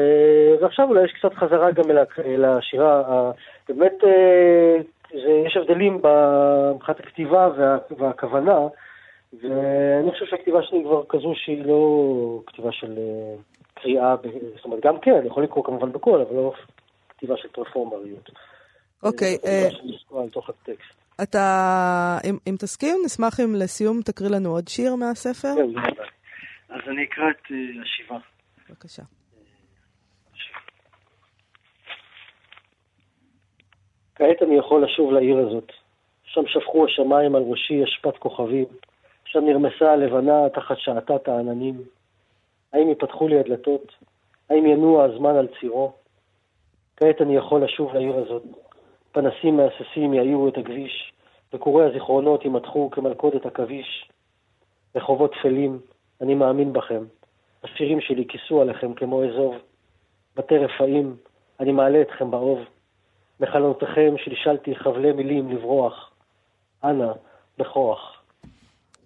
[0.61, 1.90] ועכשיו אולי יש קצת חזרה גם
[2.24, 3.31] אל השירה.
[3.68, 4.76] באמת, אה,
[5.12, 6.00] זה, יש הבדלים
[6.74, 7.79] מבחינת הכתיבה וה...
[7.98, 8.59] והכוונה,
[9.33, 13.35] ואני חושב שהכתיבה שלי כבר כזו שהיא לא כתיבה של אה,
[13.74, 14.16] קריאה,
[14.57, 16.53] זאת אומרת, גם כן, יכול לקרוא כמובן בקול, אבל לא
[17.09, 18.31] כתיבה של פרפורמריות.
[19.03, 19.38] אוקיי.
[19.44, 19.68] אה,
[21.22, 25.55] אתה, אם, אם תסכים, נשמח אם לסיום תקריא לנו עוד שיר מהספר.
[25.57, 25.81] כן,
[26.70, 27.52] אז אני אקרא את
[27.83, 28.18] השיבה.
[28.68, 29.02] בבקשה.
[34.14, 35.72] כעת אני יכול לשוב לעיר הזאת.
[36.24, 38.64] שם שפכו השמיים על ראשי אשפת כוכבים.
[39.24, 41.83] שם נרמסה הלבנה תחת שעתת העננים.
[42.72, 43.92] האם יפתחו לי הדלתות?
[44.50, 45.92] האם ינוע הזמן על צירו?
[46.96, 48.42] כעת אני יכול לשוב לעיר הזאת.
[49.12, 51.12] פנסים מהססים יאירו את הכביש,
[51.52, 54.11] וקורי הזיכרונות יימתחו כמלכודת עכביש.
[54.94, 55.78] רחובות תפלים,
[56.20, 57.04] אני מאמין בכם.
[57.64, 59.54] השירים שלי כיסו עליכם כמו אזוב.
[60.37, 61.16] בתי רפאים,
[61.61, 62.59] אני מעלה אתכם באוב.
[63.40, 66.11] מחלונותיכם שלשלתי חבלי מילים לברוח.
[66.85, 67.12] אנא,
[67.59, 68.19] בכוח.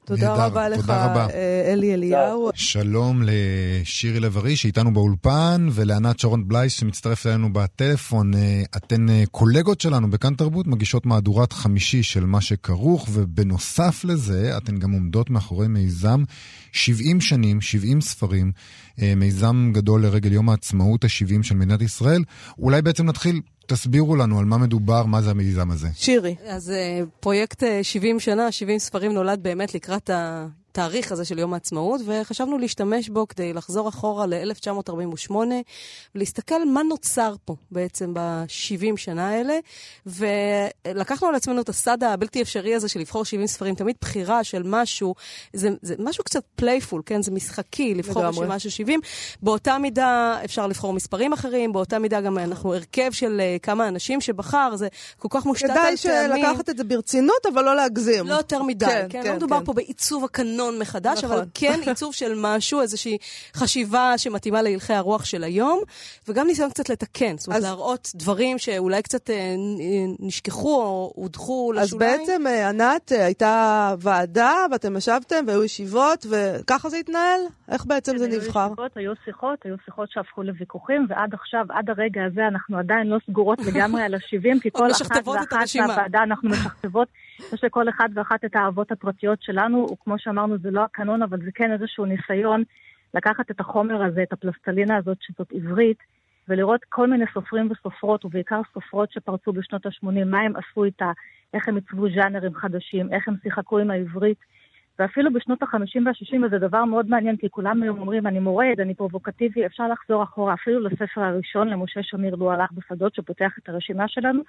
[0.04, 1.26] תודה נהדר, רבה לך, תודה רבה.
[1.34, 2.50] אה, אלי אליהו.
[2.54, 8.34] שלום לשירי לב-ארי שאיתנו באולפן, ולענת שרון בלייס שמצטרפת אלינו בטלפון.
[8.34, 14.56] אה, אתן אה, קולגות שלנו בכאן תרבות, מגישות מהדורת חמישי של מה שכרוך, ובנוסף לזה,
[14.56, 16.22] אתן גם עומדות מאחורי מיזם
[16.72, 18.52] 70 שנים, 70 ספרים,
[19.16, 22.24] מיזם גדול לרגל יום העצמאות ה-70 של מדינת ישראל.
[22.58, 25.88] אולי בעצם נתחיל, תסבירו לנו על מה מדובר, מה זה המיזם הזה.
[25.94, 26.34] שירי.
[26.46, 30.10] אז אה, פרויקט אה, 70 שנה, 70 ספרים נולד באמת לקראת
[30.74, 35.34] התאריך הזה של יום העצמאות, וחשבנו להשתמש בו כדי לחזור אחורה ל-1948
[36.14, 39.58] ולהסתכל מה נוצר פה בעצם ב-70 שנה האלה,
[40.06, 44.62] ולקחנו על עצמנו את הסד הבלתי אפשרי הזה של לבחור 70 ספרים, תמיד בחירה של
[44.64, 45.14] משהו,
[45.52, 47.22] זה, זה משהו קצת playful, כן?
[47.22, 48.26] זה משחקי, לבחור.
[48.26, 49.00] רשימה של 70.
[49.42, 54.20] באותה מידה אפשר לבחור מספרים אחרים, באותה מידה גם אנחנו הרכב של אה, כמה אנשים
[54.20, 56.42] שבחר, זה כל כך מושתת על כדאי טעמים.
[56.42, 58.26] לקחת את זה ברצינות, אבל לא להגזים.
[58.26, 59.22] לא יותר מדי, כן, כן?
[59.22, 59.64] כן, לא מדובר כן.
[59.64, 61.36] פה בעיצוב הקנון מחדש, נכון.
[61.36, 63.18] אבל כן עיצוב של משהו, איזושהי
[63.54, 65.80] חשיבה שמתאימה להלכי הרוח של היום,
[66.28, 69.54] וגם ניסיון קצת לתקן, זאת אומרת, אז- להראות דברים שאולי קצת אה,
[70.18, 72.18] נשכחו או הודחו אז לשוליים.
[72.18, 77.40] בעצם, אה, ענת, אה, הייתה ועדה, ואתם ישבתם, והיו ישיבות, וככה זה התנהל?
[77.68, 78.66] איך בעצם זה היו נבחר?
[78.66, 83.18] ישיבות, היו שיחות, היו שיחות שהפכו לוויכוחים, ועד עכשיו, עד הרגע הזה, אנחנו עדיין לא
[83.30, 85.76] סגורות לגמרי על ה-70, כי כל אחת ואחת.
[85.76, 87.08] מהוועדה אנחנו משכתבות.
[87.38, 91.50] יש לכל אחד ואחת את האהבות הפרטיות שלנו, וכמו שאמרנו, זה לא הקנון, אבל זה
[91.54, 92.62] כן איזשהו ניסיון
[93.14, 95.98] לקחת את החומר הזה, את הפלסטלינה הזאת, שזאת עברית,
[96.48, 101.12] ולראות כל מיני סופרים וסופרות, ובעיקר סופרות שפרצו בשנות ה-80, מה הם עשו איתה,
[101.54, 104.38] איך הם עיצבו ז'אנרים חדשים, איך הם שיחקו עם העברית.
[104.98, 108.94] ואפילו בשנות ה-50 וה-60, וזה דבר מאוד מעניין, כי כולם היום אומרים, אני מורד, אני
[108.94, 114.08] פרובוקטיבי, אפשר לחזור אחורה, אפילו לספר הראשון, למשה שמיר לו הלך בשדות, שפותח את הרשימה
[114.08, 114.42] שלנו,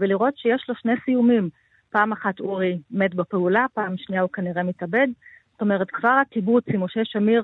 [0.00, 1.48] ולראות שיש לו שני סיומים.
[1.96, 5.06] פעם אחת אורי מת בפעולה, פעם שנייה הוא כנראה מתאבד.
[5.52, 7.42] זאת אומרת, כבר הקיבוץ עם משה שמיר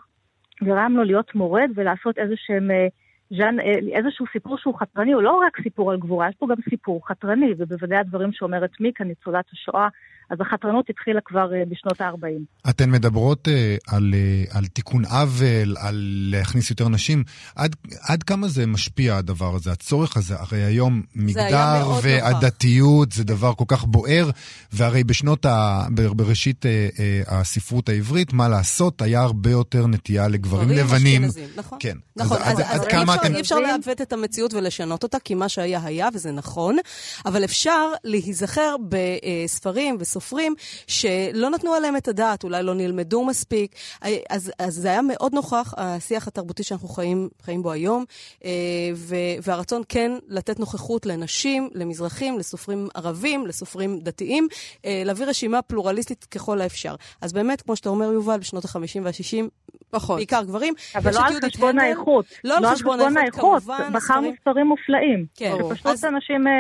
[0.63, 2.71] גרם לו להיות מורד ולעשות איזה שהם...
[2.71, 2.87] אה,
[3.31, 6.57] ז'אן, אה, איזשהו סיפור שהוא חתרני, הוא לא רק סיפור על גבורה, יש פה גם
[6.71, 9.89] סיפור חתרני, ובוודאי הדברים שאומרת מיקה, ניצולת השואה,
[10.33, 12.71] אז החתרנות התחילה כבר אה, בשנות ה-40.
[12.71, 17.25] אתן מדברות אה, על, אה, על תיקון עוול, על להכניס יותר נשים.
[17.57, 20.35] עד, עד כמה זה משפיע הדבר הזה, הצורך הזה?
[20.39, 24.31] הרי היום מגדר ועדתיות זה דבר כל כך בוער,
[24.73, 25.87] והרי בשנות ה...
[26.17, 26.65] בראשית
[27.27, 31.23] הספרות העברית, מה לעשות, היה הרבה יותר נטייה לגברים גברים לבנים.
[31.57, 31.79] נכון.
[31.81, 31.97] כן.
[32.17, 33.35] נכון, אז, אז, אז, אז אז כמה אי אפשר, אתם...
[33.35, 36.77] אי אפשר לעוות את המציאות ולשנות אותה, כי מה שהיה היה, וזה נכון,
[37.27, 40.55] אבל אפשר להיזכר בספרים וסופרים
[40.87, 43.75] שלא נתנו עליהם את הדעת, אולי לא נלמדו מספיק.
[44.31, 48.05] אז, אז זה היה מאוד נוכח, השיח התרבותי שאנחנו חיים, חיים בו היום,
[48.45, 48.51] אה,
[48.95, 54.49] ו- והרצון כן לתת נוכחות לנשים, למזרחים, לסופרים ערבים, לסופרים דתיים,
[54.87, 56.95] אה, להביא רשימה פלורליסטית ככל האפשר.
[57.21, 59.49] אז באמת, כמו שאתה אומר, יובל, בשנות ה-50 וה-60,
[59.91, 60.17] פחות.
[60.17, 60.75] בעיקר גברים.
[60.97, 61.81] אבל יש לא את על חשבון הנדל.
[61.85, 62.25] האיכות.
[62.45, 63.91] לא על חשבון האיכות, כמובן.
[63.93, 65.27] בחרנו ספרים מופלאים.
[65.35, 65.53] כן.
[65.85, 66.53] אז- אנשים אה,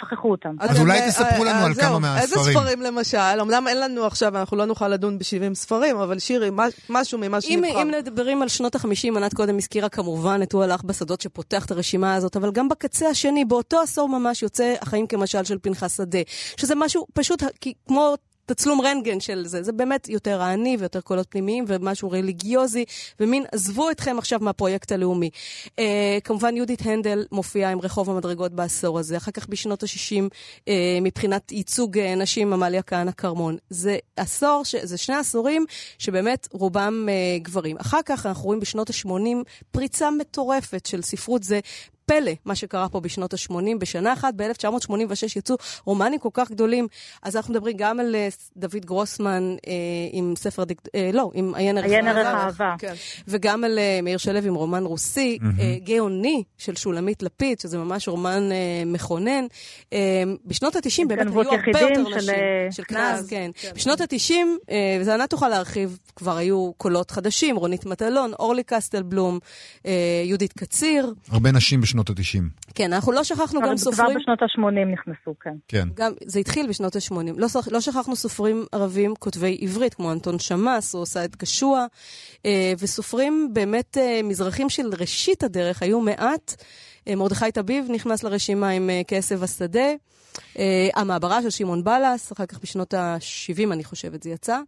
[0.00, 0.54] שכחו אותם.
[0.60, 2.58] אז אולי תספרו אה, לנו אה, על זהו, כמה איזה מהספרים.
[2.58, 3.03] ספרים למשל?
[3.40, 6.50] אמנם אין לנו עכשיו, אנחנו לא נוכל לדון ב-70 ספרים, אבל שירי,
[6.88, 7.82] משהו ממה שנבחר.
[7.82, 11.70] אם מדברים על שנות ה-50, ענת קודם הזכירה כמובן את הוא הלך בשדות שפותח את
[11.70, 16.18] הרשימה הזאת, אבל גם בקצה השני, באותו עשור ממש יוצא החיים כמשל של פנחס שדה,
[16.56, 17.42] שזה משהו פשוט
[17.88, 18.14] כמו...
[18.46, 22.84] תצלום רנטגן של זה, זה באמת יותר העני ויותר קולות פנימיים ומשהו רליגיוזי,
[23.20, 25.30] ומין עזבו אתכם עכשיו מהפרויקט הלאומי.
[25.78, 30.28] אה, כמובן יהודית הנדל מופיעה עם רחוב המדרגות בעשור הזה, אחר כך בשנות ה-60
[30.68, 33.56] אה, מבחינת ייצוג אה, נשים, עמליה כהנא כרמון.
[33.70, 34.74] זה עשור, ש...
[34.82, 35.64] זה שני עשורים
[35.98, 37.76] שבאמת רובם אה, גברים.
[37.76, 41.60] אחר כך אנחנו רואים בשנות ה-80 פריצה מטורפת של ספרות זה.
[42.06, 43.78] פלא, מה שקרה פה בשנות ה-80.
[43.78, 46.86] בשנה אחת, ב-1986, יצאו רומנים כל כך גדולים.
[47.22, 49.72] אז אנחנו מדברים גם על אה, דוד גרוסמן אה,
[50.12, 50.80] עם ספר דיק...
[50.94, 52.38] אה, לא, עם עיין ערך עיין ערך האהבה.
[52.40, 52.74] האהבה.
[52.78, 52.94] כן.
[53.28, 58.08] וגם על אה, מאיר שלו עם רומן רוסי, אה, גאוני של שולמית לפיד, שזה ממש
[58.08, 59.44] רומן אה, מכונן.
[59.92, 59.98] אה,
[60.46, 62.34] בשנות ה-90 באמת היו הרבה יותר של, נשים.
[62.34, 63.26] אה, של כנז.
[63.28, 63.50] כנז, כן.
[63.74, 64.32] בשנות ה-90,
[64.70, 69.38] אה, וזה ענת תוכל להרחיב, כבר היו קולות חדשים, רונית מטלון, אורלי קסטלבלום,
[69.86, 69.92] אה,
[70.24, 71.14] יהודית קציר.
[71.28, 72.48] הרבה נשים בשנות התשעים.
[72.74, 74.16] כן, אנחנו לא שכחנו גם כבר סופרים.
[74.16, 75.54] בשנות ה-80 נכנסו, כן.
[75.68, 75.88] כן.
[75.94, 77.14] גם, זה התחיל בשנות ה-80.
[77.36, 81.86] לא, לא שכחנו סופרים ערבים כותבי עברית, כמו אנטון שמאס, או עושה קשוע,
[82.46, 86.62] אה, וסופרים באמת אה, מזרחים של ראשית הדרך, היו מעט.
[87.08, 89.88] אה, מרדכי טביב נכנס לרשימה עם אה, כעשב השדה.
[90.58, 94.60] אה, המעברה של שמעון בלס, אחר כך בשנות ה-70, אני חושבת, זה יצא.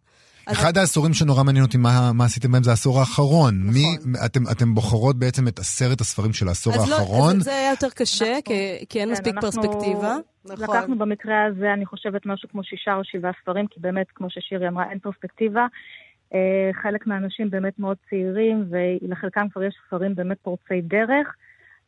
[0.46, 3.54] אז- אחד העשורים שנורא מעניין אותי מה, מה עשיתם בהם זה העשור האחרון.
[3.60, 3.74] נכון.
[3.74, 3.84] מי,
[4.26, 7.34] אתם, אתם בוחרות בעצם את עשרת הספרים של העשור אז לא, האחרון.
[7.36, 8.54] זה, זה היה יותר קשה, כי,
[8.88, 10.16] כי אין כן, מספיק אנחנו- פרספקטיבה.
[10.44, 10.76] נכון.
[10.76, 14.68] לקחנו במקרה הזה, אני חושבת, משהו כמו שישה או שבעה ספרים, כי באמת, כמו ששירי
[14.68, 15.66] אמרה, אין פרספקטיבה.
[16.34, 16.38] אה,
[16.82, 21.34] חלק מהאנשים באמת מאוד צעירים, ולחלקם כבר יש ספרים באמת פורצי דרך.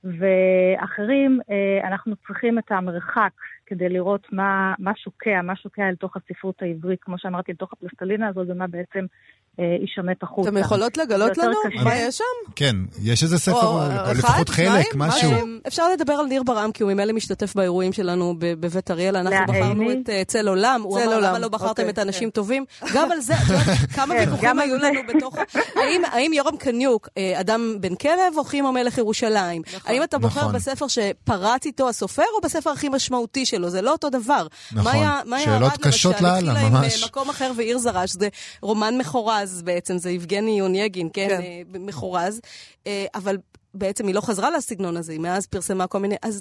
[0.05, 3.31] ואחרים, אה, אנחנו צריכים את המרחק
[3.69, 7.71] כדי לראות מה, מה שוקע, מה שוקע אל תוך הספרות העברית, כמו שאמרתי, אל תוך
[7.73, 9.07] הפלסטלינה הזאת, ומה בעצם
[9.61, 10.49] אה, יישמט החוצה.
[10.49, 11.85] אתם יכולות לגלות לנו קשה.
[11.85, 12.53] מה יש שם?
[12.57, 15.31] כן, יש איזה ספר, או, או אחד, לפחות חלק, משהו.
[15.33, 15.47] משהו.
[15.67, 19.17] אפשר לדבר על ניר ברעם, כי הוא ממילא משתתף באירועים שלנו ב- בבית אריאל.
[19.17, 19.93] אנחנו בחרנו.
[19.93, 20.81] את אה, צל עולם.
[20.85, 22.35] הוא אמר, למה לא בחרתם אוקיי, את האנשים כן.
[22.35, 22.65] טובים?
[22.95, 24.77] גם על זה, את יודעת, כמה כן, ויכוחים היו.
[24.79, 25.37] לנו בתוך...
[25.77, 29.63] האם- האם יורם קניוק, אה, אדם בן כלב, או חימה מלך ירושלים?
[29.85, 30.53] האם אתה בוחר נכון.
[30.55, 33.71] בספר שפרץ איתו הסופר, או בספר הכי משמעותי שלו?
[33.71, 34.47] זה לא אותו דבר.
[34.73, 34.93] נכון.
[34.93, 37.05] מאיה- מאיה שאלות ארד, קשות לאללה, התחילה עם אה, ממש.
[37.05, 38.29] מקום אחר ועיר זרש, זה
[38.63, 41.27] רומן מחורז בעצם, זה יבגני יונייגין, כן?
[41.29, 41.41] כן.
[41.41, 42.41] אה, מחורז.
[42.87, 43.37] אה, אבל
[43.75, 46.17] בעצם היא לא חזרה לסגנון הזה, היא מאז פרסמה כל מיני...
[46.23, 46.41] אז...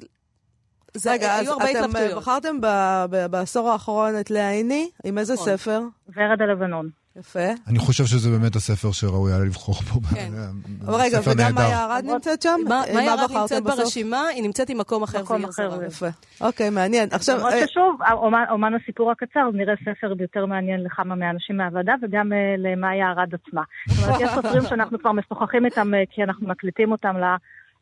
[0.94, 1.92] זה, רגע, אז היו הרבה אתם.
[2.18, 5.46] בחרתם ב- ב- בעשור האחרון את לאה עיני, עם איזה נכון.
[5.46, 5.82] ספר?
[6.16, 6.90] ורד הלבנון.
[7.20, 7.40] יפה.
[7.68, 10.00] אני חושב שזה באמת הספר שראוי היה לבחור פה.
[10.16, 10.32] כן.
[10.86, 11.56] אבל רגע, וגם.
[11.56, 12.60] מאיה ארד נמצאת שם?
[12.70, 13.64] מה- אה, מאיה ארד נמצאת?
[13.64, 15.84] ברשימה, היא נמצאת עם מקום אחר מקום אחר.
[15.88, 16.08] יפה.
[16.42, 17.10] אוקיי, מעניין.
[17.12, 21.94] עכשיו, למרות אה, ששוב, אומן, אומן הסיפור הקצר, נראה ספר יותר מעניין לכמה מהאנשים מהוועדה,
[22.02, 23.62] וגם אה, למאיה ארד עצמה.
[23.88, 27.16] זאת אומרת, יש סופרים שאנחנו כבר משוחחים איתם, כי אנחנו מקליטים אותם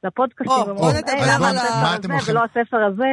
[0.03, 0.51] לפודקאסטים.
[0.57, 2.77] או, ואומרים, בוא "היי, נדבר למה על ה- הספר מה הזה אתם הולכים- ולא הספר
[2.93, 3.03] הזה.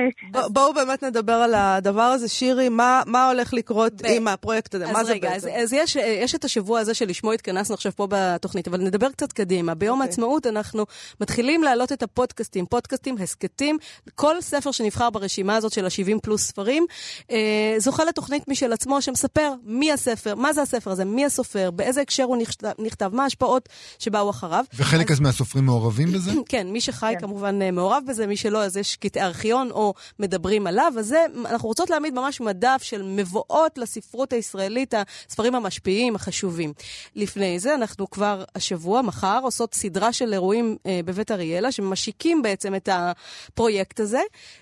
[0.53, 2.29] בואו באמת נדבר על הדבר הזה.
[2.29, 4.93] שירי, מה מה הולך לקרות ב- עם הפרויקט הזה?
[4.93, 5.49] מה אז זה בעצם?
[5.63, 9.75] אז יש, יש את השבוע הזה שלשמו התכנסנו עכשיו פה בתוכנית, אבל נדבר קצת קדימה.
[9.75, 10.11] ביום אוקיי.
[10.11, 10.85] העצמאות אנחנו
[11.21, 13.79] מתחילים להעלות את הפודקאסטים, פודקאסטים, הסכתים.
[14.15, 16.87] כל ספר שנבחר ברשימה הזאת של ה-70 פלוס ספרים,
[17.31, 17.37] אה,
[17.79, 22.23] זוכה לתוכנית משל עצמו שמספר מי הספר, מה זה הספר הזה, מי הסופר, באיזה הקשר
[22.25, 23.69] הוא נכתב, נכתב מה ההשפעות
[23.99, 24.65] שבאו אחריו.
[24.77, 26.31] וחלק אז מהסופרים מעורבים בזה?
[26.49, 27.21] כן, מי שחי כן.
[27.21, 30.93] כמובן אה, מעורב בזה, מי שלא, אז יש קטעי ארכיון או מדברים עליו.
[30.99, 34.95] אז זה, אנחנו רוצות להעמיד ממש מדף של מבואות לספרות הישראלית,
[35.29, 36.73] הספרים המשפיעים, החשובים.
[37.17, 42.75] לפני זה, אנחנו כבר השבוע, מחר, עושות סדרה של אירועים אה, בבית אריאלה, שמשיקים בעצם
[42.75, 44.21] את הפרויקט הזה.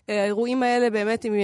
[0.09, 1.39] האירועים האלה באמת עם, אה,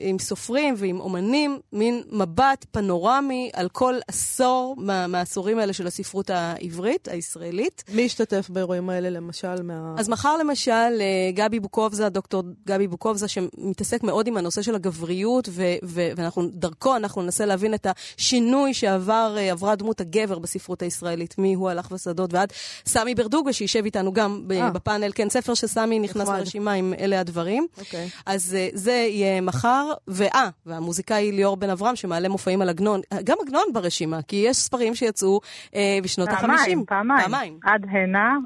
[0.00, 6.30] עם סופרים ועם אומנים, מין מבט פנורמי על כל עשור מה, מהעשורים האלה של הספרות
[6.30, 7.84] העברית, הישראלית.
[7.88, 9.94] מי השתתף באירועים האלה, למשל, מה...
[9.98, 15.48] אז מחר למשל, אה, גבי בוקובזה, דוקטור גבי בוקובזה, שמתעסק מאוד עם הנושא של הגבריות,
[15.50, 21.38] ו- ו- ואנחנו, דרכו אנחנו ננסה להבין את השינוי שעבר, אה, דמות הגבר בספרות הישראלית,
[21.38, 22.52] מי הוא הלך בשדות ועד
[22.86, 24.70] סמי ברדוגה, שישב איתנו גם ב- אה.
[24.70, 26.28] בפאנל, כן, ספר שסמי נכנס.
[26.28, 27.66] לרשימה עם אלה הדברים.
[27.78, 28.08] אוקיי.
[28.26, 33.64] אז זה יהיה מחר, ואה, והמוזיקאי ליאור בן אברהם, שמעלה מופעים על עגנון, גם עגנון
[33.72, 35.40] ברשימה, כי יש ספרים שיצאו
[35.74, 36.40] אה, בשנות ה-50.
[36.40, 37.22] פעמיים, פעמיים.
[37.22, 37.58] פעמיים.
[37.64, 38.36] עד הנה,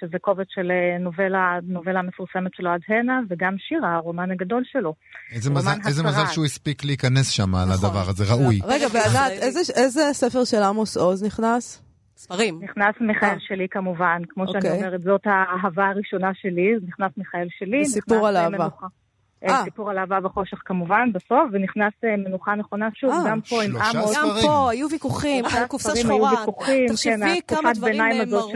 [0.00, 0.70] שזה קובץ של
[1.18, 4.94] אה, נובלה, נובלה מפורסמת שלו עד הנה, וגם שירה, הרומן הגדול שלו.
[5.32, 6.02] איזה מזל- איזה.
[6.02, 7.86] מזל שהוא הספיק להיכנס שם על נכון.
[7.88, 8.58] הדבר הזה, ראוי.
[8.64, 9.30] רגע, פרק וענת.
[9.30, 11.82] איזה- איזה ספר של עמוס עוז נכנס?
[12.16, 12.60] ספרים.
[12.62, 13.34] נכנס מיכאל אה.
[13.40, 14.72] שלי כמובן, כמו שאני אוקיי.
[14.86, 17.84] אומרת, זאת האהבה הראשונה שלי, נכנס מיכאל שלי.
[17.84, 18.68] זה סיפור על אה, אהבה.
[19.44, 19.64] אה, אה.
[19.64, 23.70] סיפור על אהבה וחושך כמובן, בסוף, ונכנס אה, מנוחה נכונה שוב, אה, גם פה עם
[23.70, 24.16] שלושה עמוס.
[24.16, 24.28] גם.
[24.42, 26.44] פה היו ויכוחים שלושה על קופסה שחורה.
[26.66, 28.02] כן, תחשבי התקופת כמה דברים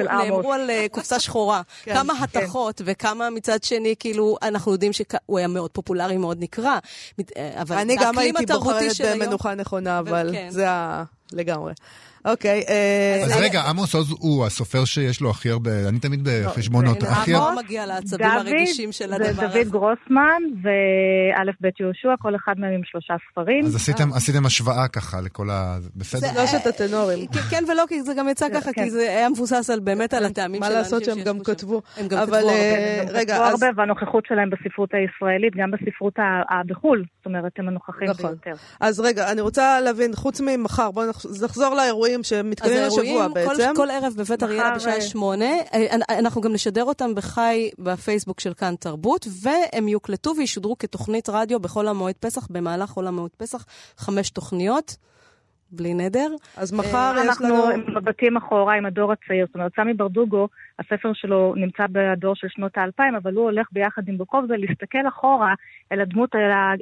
[0.05, 1.63] נאמרו על קופסה שחורה.
[1.83, 2.39] כן, כמה כן.
[2.39, 6.79] התכות, וכמה מצד שני, כאילו, אנחנו יודעים שהוא היה מאוד פופולרי, מאוד נקרא.
[7.71, 10.47] אני גם הייתי בוחרת במנוחה נכונה, אבל כן.
[10.51, 11.05] זה ה...
[11.33, 11.73] לגמרי.
[12.25, 16.21] אוקיי, אה, אז אני- רגע, עמוס עוז הוא הסופר שיש לו הכי הרבה, אני תמיד
[16.29, 17.35] בחשבונות, זה- הכי.
[17.35, 17.55] הרבה...
[17.55, 19.63] לא מגיע לעצבים הרגישים של דוד הדבר הזה.
[19.71, 23.65] גרוסמן וא' ב' יהושע, כל אחד מהם עם שלושה ספרים.
[23.65, 25.79] אז עשיתם- עשיתם השוואה ככה לכל ה...
[25.97, 26.29] בסדר?
[26.35, 27.27] שלושת הטנורים.
[27.27, 28.85] כן, כן ולא, כי זה גם יצא ככה, כן.
[28.85, 31.45] כי זה היה מבוסס באמת על הטעמים מה של לעשות האנשים שהם שישבו גם.
[31.45, 31.83] כתבו.
[31.97, 32.49] הם גם כתבו הרבה.
[32.51, 33.63] אה, הם רגע, כתבו אז...
[33.63, 36.15] הרבה, והנוכחות שלהם בספרות הישראלית, גם בספרות
[36.67, 38.27] בחו"ל, זאת אומרת, הם הנוכחים נכון.
[38.27, 38.53] ביותר.
[38.81, 41.07] אז רגע, אני רוצה להבין, חוץ ממחר, בואו
[41.45, 43.73] נחזור לאירועים אז שמתקיימים השבוע האירועים, בעצם.
[43.77, 45.51] כל, כל ערב בבית אריאלה בשעה אה, שמונה.
[45.75, 51.61] אה, אנחנו גם נשדר אותם בחי בפייסבוק של כאן תרבות, והם יוקלטו וישודרו כתוכנית רדיו
[51.61, 53.65] בחול המועד פסח, במהלך חול המועד פסח,
[53.97, 54.97] חמש תוכניות,
[55.77, 56.29] בלי נדר.
[56.57, 57.71] אז מחר יש אנחנו לנו...
[57.71, 59.47] עם מבטים אחורה עם הדור הצעיר.
[59.47, 60.49] זאת אומרת, סמי ברדוגו,
[60.79, 65.55] הספר שלו נמצא בדור של שנות האלפיים, אבל הוא הולך ביחד עם בוקובזה להסתכל אחורה
[65.93, 66.35] אל הדמות,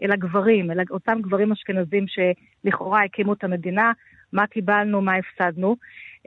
[0.03, 3.93] אל הגברים, אל אותם גברים אשכנזים שלכאורה הקימו את המדינה,
[4.33, 5.77] מה קיבלנו, מה הפסדנו.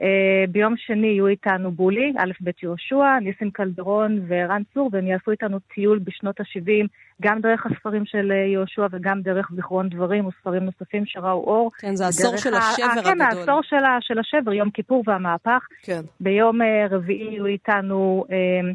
[0.50, 5.58] ביום שני יהיו איתנו בולי, א' ב' יהושע, ניסים קלדרון וערן צור, והם יעשו איתנו
[5.74, 6.86] טיול בשנות ה-70,
[7.22, 11.70] גם דרך הספרים של אה, יהושע וגם דרך זיכרון דברים וספרים נוספים שראו אור.
[11.78, 13.38] כן, זה העשור של ה- השבר אה, כן, הגדול.
[13.38, 15.66] העשור של, ה- של השבר, יום כיפור והמהפך.
[15.82, 16.00] כן.
[16.20, 18.70] ביום אה, רביעי יהיו איתנו אה,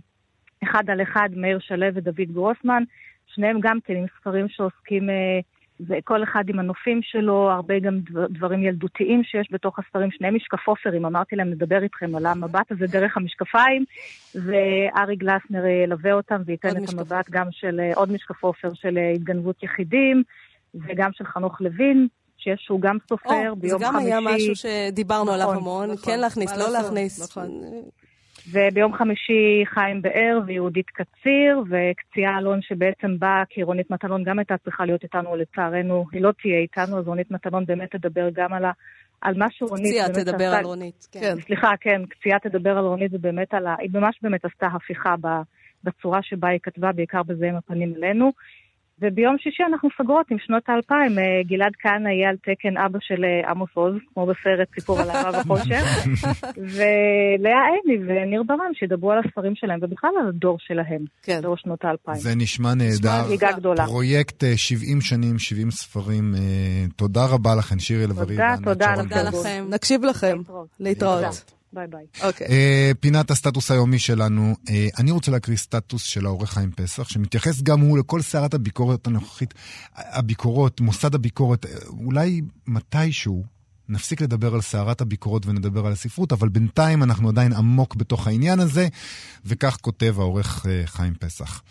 [0.64, 2.84] אחד על אחד מאיר שלו ודוד גרוסמן,
[3.28, 5.39] שניהם גם כן עם ספרים שעוסקים, אה,
[5.88, 11.05] וכל אחד עם הנופים שלו, הרבה גם דבר, דברים ילדותיים שיש בתוך הספרים, שניהם משקפופרים,
[11.05, 13.86] אמרתי להם לדבר איתכם על המבט הזה דרך המשקפיים,
[14.36, 17.15] וארי גלסנר ילווה אותם וייתן את משקפופר.
[17.15, 20.23] המבט גם של אה, עוד משקפופר של אה, התגנבות יחידים,
[20.75, 22.07] וגם של חנוך לוין.
[22.43, 24.07] שיש שהוא גם סופר, או, זה ביום גם חמישי.
[24.07, 26.13] היה משהו שדיברנו עליו נכון, המון, נכון.
[26.13, 27.32] כן להכניס, לא להכניס.
[27.32, 27.61] נכון.
[28.50, 34.56] וביום חמישי חיים באר ויהודית קציר, וקציעה אלון שבעצם באה, כי רונית מטלון גם הייתה
[34.64, 38.66] צריכה להיות איתנו, לצערנו היא לא תהיה איתנו, אז רונית מטלון באמת תדבר גם על,
[38.66, 38.72] ה,
[39.22, 41.08] על מה שרונית קציעה תדבר עשתה- על רונית.
[41.12, 41.20] כן.
[41.20, 41.39] כן.
[41.42, 43.76] סליחה, כן, קציעה תדבר על רונית, זה באמת על ה...
[43.80, 45.28] היא ממש באמת עשתה הפיכה ב,
[45.84, 48.32] בצורה שבה היא כתבה, בעיקר בזה עם הפנים אלינו.
[49.02, 51.20] וביום שישי אנחנו סגרות עם שנות האלפיים.
[51.20, 55.10] אה, גלעד כהנא יהיה על תקן אבא של אה, עמוס עוז, כמו בסרט סיפור על
[55.10, 55.84] אהבה וחושך.
[56.76, 61.39] ולאה עיני וניר ברם שידברו על הספרים שלהם, ובכלל על הדור שלהם, כן.
[61.41, 62.18] דור שנות האלפיים.
[62.18, 63.24] זה נשמע נהדר.
[63.26, 63.86] חגיגה גדולה.
[63.86, 66.36] פרויקט אה, 70 שנים, 70 ספרים.
[66.36, 68.36] אה, תודה רבה לכן, שירי לב-ארי.
[68.64, 69.24] תודה, תודה.
[69.24, 69.66] לכם.
[69.70, 70.38] נקשיב לכם.
[70.80, 71.61] להתראות.
[71.74, 72.05] ביי ביי.
[72.24, 72.47] אוקיי.
[72.47, 74.55] אה, פינת הסטטוס היומי שלנו.
[74.69, 79.07] אה, אני רוצה להקריא סטטוס של העורך חיים פסח, שמתייחס גם הוא לכל סערת הביקורת
[79.07, 79.53] הנוכחית.
[79.95, 83.43] הביקורות, מוסד הביקורת, אה, אולי מתישהו
[83.89, 88.59] נפסיק לדבר על סערת הביקורות ונדבר על הספרות, אבל בינתיים אנחנו עדיין עמוק בתוך העניין
[88.59, 88.88] הזה,
[89.45, 91.61] וכך כותב העורך אה, חיים פסח.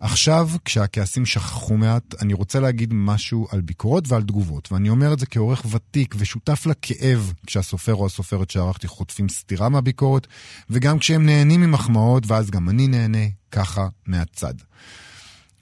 [0.00, 5.18] עכשיו, כשהכעסים שכחו מעט, אני רוצה להגיד משהו על ביקורות ועל תגובות, ואני אומר את
[5.18, 10.26] זה כעורך ותיק ושותף לכאב כשהסופר או הסופרת שערכתי חוטפים סתירה מהביקורת,
[10.70, 14.54] וגם כשהם נהנים ממחמאות, ואז גם אני נהנה, ככה, מהצד.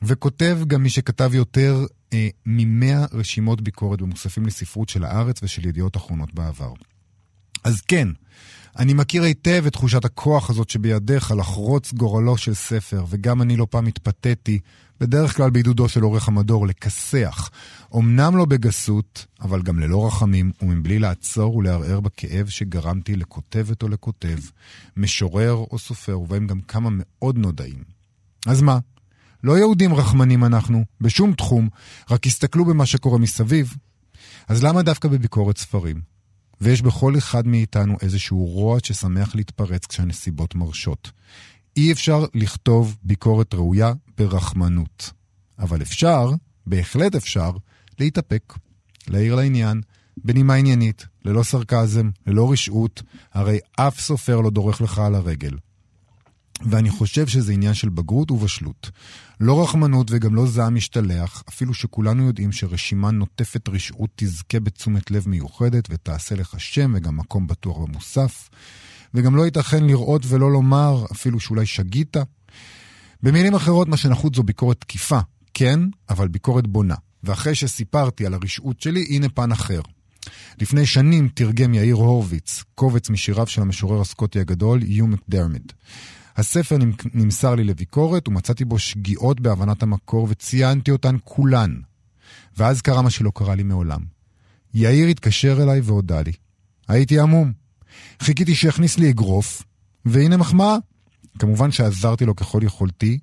[0.02, 5.96] וכותב גם מי שכתב יותר אה, ממאה רשימות ביקורת במוספים לספרות של הארץ ושל ידיעות
[5.96, 6.72] אחרונות בעבר.
[7.64, 8.08] אז כן,
[8.78, 13.66] אני מכיר היטב את תחושת הכוח הזאת שבידיך לחרוץ גורלו של ספר, וגם אני לא
[13.70, 14.58] פעם התפתיתי,
[15.00, 17.50] בדרך כלל בעידודו של עורך המדור, לכסח.
[17.96, 24.38] אמנם לא בגסות, אבל גם ללא רחמים, ומבלי לעצור ולערער בכאב שגרמתי לכותבת או לכותב,
[24.96, 27.84] משורר או סופר, ובהם גם כמה מאוד נודעים.
[28.46, 28.78] אז מה?
[29.44, 31.68] לא יהודים רחמנים אנחנו, בשום תחום,
[32.10, 33.74] רק הסתכלו במה שקורה מסביב.
[34.48, 36.15] אז למה דווקא בביקורת ספרים?
[36.60, 41.10] ויש בכל אחד מאיתנו איזשהו רוע ששמח להתפרץ כשהנסיבות מרשות.
[41.76, 45.10] אי אפשר לכתוב ביקורת ראויה ברחמנות.
[45.58, 46.30] אבל אפשר,
[46.66, 47.50] בהחלט אפשר,
[47.98, 48.54] להתאפק,
[49.08, 49.80] להעיר לעניין,
[50.24, 53.02] בנימה עניינית, ללא סרקזם, ללא רשעות,
[53.32, 55.56] הרי אף סופר לא דורך לך על הרגל.
[56.62, 58.90] ואני חושב שזה עניין של בגרות ובשלות.
[59.40, 65.28] לא רחמנות וגם לא זעם משתלח, אפילו שכולנו יודעים שרשימה נוטפת רשעות תזכה בתשומת לב
[65.28, 68.48] מיוחדת ותעשה לך שם וגם מקום בטוח במוסף.
[69.14, 72.16] וגם לא ייתכן לראות ולא לומר, אפילו שאולי שגית.
[73.22, 75.18] במילים אחרות, מה שנחוץ זו ביקורת תקיפה,
[75.54, 76.94] כן, אבל ביקורת בונה.
[77.24, 79.80] ואחרי שסיפרתי על הרשעות שלי, הנה פן אחר.
[80.60, 85.72] לפני שנים תרגם יאיר הורוביץ קובץ משיריו של המשורר הסקוטי הגדול, יו מקדרמיד.
[86.36, 86.76] הספר
[87.14, 91.74] נמסר לי לביקורת ומצאתי בו שגיאות בהבנת המקור וציינתי אותן כולן.
[92.56, 94.00] ואז קרה מה שלא קרה לי מעולם.
[94.74, 96.32] יאיר התקשר אליי והודה לי.
[96.88, 97.52] הייתי עמום.
[98.20, 99.62] חיכיתי שיכניס לי אגרוף,
[100.04, 100.76] והנה מחמאה.
[101.38, 103.18] כמובן שעזרתי לו ככל יכולתי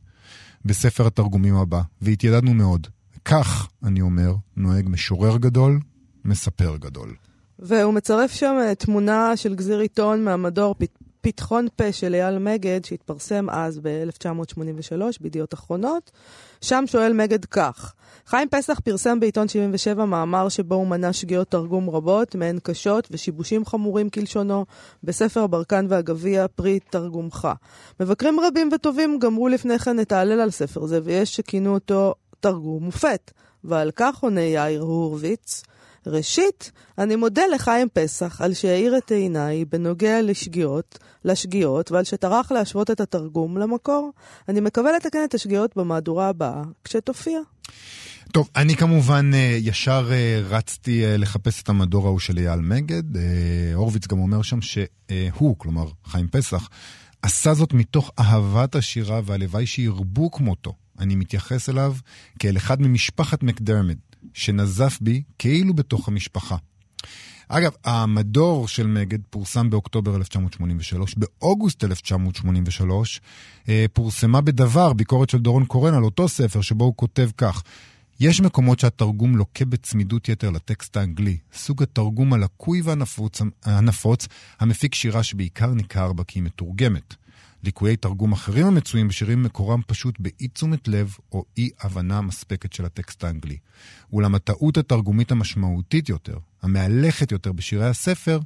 [0.65, 2.87] בספר התרגומים הבא, והתיידדנו מאוד.
[3.25, 5.79] כך, אני אומר, נוהג משורר גדול,
[6.25, 7.15] מספר גדול.
[7.59, 10.75] והוא מצרף שם אה, תמונה של גזיר עיתון מהמדור.
[11.25, 16.11] פתחון פה של אייל מגד, שהתפרסם אז ב-1983 בידיעות אחרונות.
[16.61, 17.93] שם שואל מגד כך:
[18.25, 23.65] חיים פסח פרסם בעיתון 77 מאמר שבו הוא מנה שגיאות תרגום רבות, מהן קשות ושיבושים
[23.65, 24.65] חמורים כלשונו,
[25.03, 27.47] בספר ברקן והגביע, פרי תרגומך.
[27.99, 32.83] מבקרים רבים וטובים גמרו לפני כן את ההלל על ספר זה, ויש שכינו אותו תרגום
[32.83, 33.31] מופת.
[33.63, 35.63] ועל כך עונה יאיר הורוביץ,
[36.07, 42.91] ראשית, אני מודה לחיים פסח על שהאיר את עיניי בנוגע לשגיאות, לשגיאות, ועל שטרח להשוות
[42.91, 44.11] את התרגום למקור.
[44.49, 47.39] אני מקווה לתקן את השגיאות במהדורה הבאה, כשתופיע.
[48.31, 53.03] טוב, אני כמובן אה, ישר אה, רצתי אה, לחפש את המדור ההוא של אייל מגד.
[53.73, 56.69] הורוביץ גם אומר שם שהוא, כלומר חיים פסח,
[57.21, 60.73] עשה זאת מתוך אהבת השירה והלוואי שירבו כמותו.
[60.99, 61.95] אני מתייחס אליו
[62.39, 63.97] כאל אחד ממשפחת מקדרמד,
[64.33, 66.55] שנזף בי כאילו בתוך המשפחה.
[67.47, 71.15] אגב, המדור של מגד פורסם באוקטובר 1983.
[71.15, 73.21] באוגוסט 1983
[73.93, 77.63] פורסמה בדבר ביקורת של דורון קורן על אותו ספר, שבו הוא כותב כך:
[78.19, 84.27] יש מקומות שהתרגום לוקה בצמידות יתר לטקסט האנגלי, סוג התרגום הלקוי והנפוץ
[84.59, 87.15] המפיק שירה שבעיקר ניכר בה כי היא מתורגמת.
[87.63, 92.85] ליקויי תרגום אחרים המצויים בשירים מקורם פשוט באי תשומת לב או אי הבנה מספקת של
[92.85, 93.57] הטקסט האנגלי.
[94.13, 98.39] אולם הטעות התרגומית המשמעותית יותר, המהלכת יותר בשירי הספר,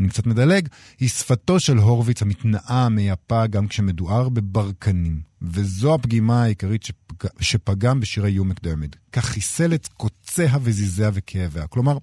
[0.00, 0.68] אני קצת מדלג,
[1.00, 5.20] היא שפתו של הורוביץ המתנאה, המייפה, גם כשמדואר בברקנים.
[5.42, 7.28] וזו הפגימה העיקרית שפג...
[7.40, 8.96] שפגם בשירי יו מקדרמיד.
[9.12, 11.66] כך חיסל את קוציה וזיזיה וכאביה.
[11.66, 11.98] כלומר,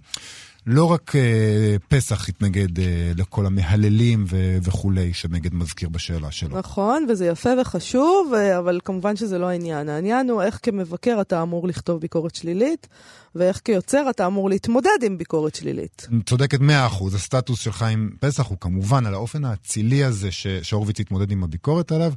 [0.66, 6.57] לא רק אה, פסח התנגד אה, לכל המהללים ו- וכולי שמגד מזכיר בשאלה שלו.
[6.57, 9.89] נכון, וזה יפה וחשוב, אה, אבל כמובן שזה לא העניין.
[9.89, 12.88] העניין הוא איך כמבקר אתה אמור לכתוב ביקורת שלילית,
[13.36, 16.08] ואיך כיוצר אתה אמור להתמודד עם ביקורת שלילית.
[16.26, 21.32] צודקת מאה אחוז, הסטטוס שלך עם פסח הוא כמובן על האופן האצילי הזה שהורוביץ התמודד
[21.32, 22.14] עם הביקורת עליו,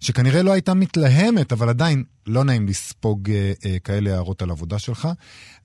[0.00, 4.78] שכנראה לא הייתה מתלהמת, אבל עדיין לא נעים לספוג אה, אה, כאלה הערות על עבודה
[4.78, 5.08] שלך.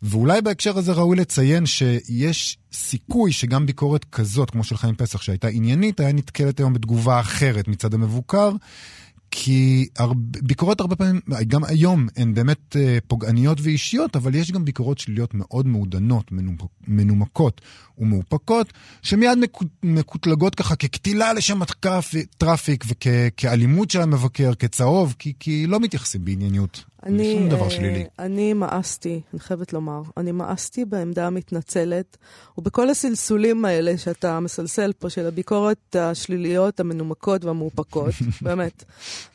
[0.02, 5.48] ואולי בהקשר הזה ראוי לציין שיש סיכוי שגם ביקורת כזאת, כמו של חיים פסח, שהייתה
[5.48, 8.52] עניינית, היה נתקלת היום בתגובה אחרת מצד המבוקר.
[9.32, 14.66] כי הרבה, ביקורות הרבה פעמים, גם היום, הן באמת אה, פוגעניות ואישיות, אבל יש גם
[14.66, 16.32] ביקורות שליליות מאוד מעודנות,
[16.88, 17.62] מנומקות
[17.98, 19.40] ומאופקות, שמיד
[19.84, 27.34] מקוטלגות ככה כקטילה לשם הטראפיק וכאלימות של המבקר, כצהוב, כי, כי לא מתייחסים בענייניות אני,
[27.34, 28.06] שום דבר שלילי.
[28.20, 32.18] אני מאסתי, אני חייבת לומר, אני מאסתי בעמדה המתנצלת,
[32.58, 38.84] ובכל הסלסולים האלה שאתה מסלסל פה, של הביקורת השליליות, המנומקות והמאופקות, באמת.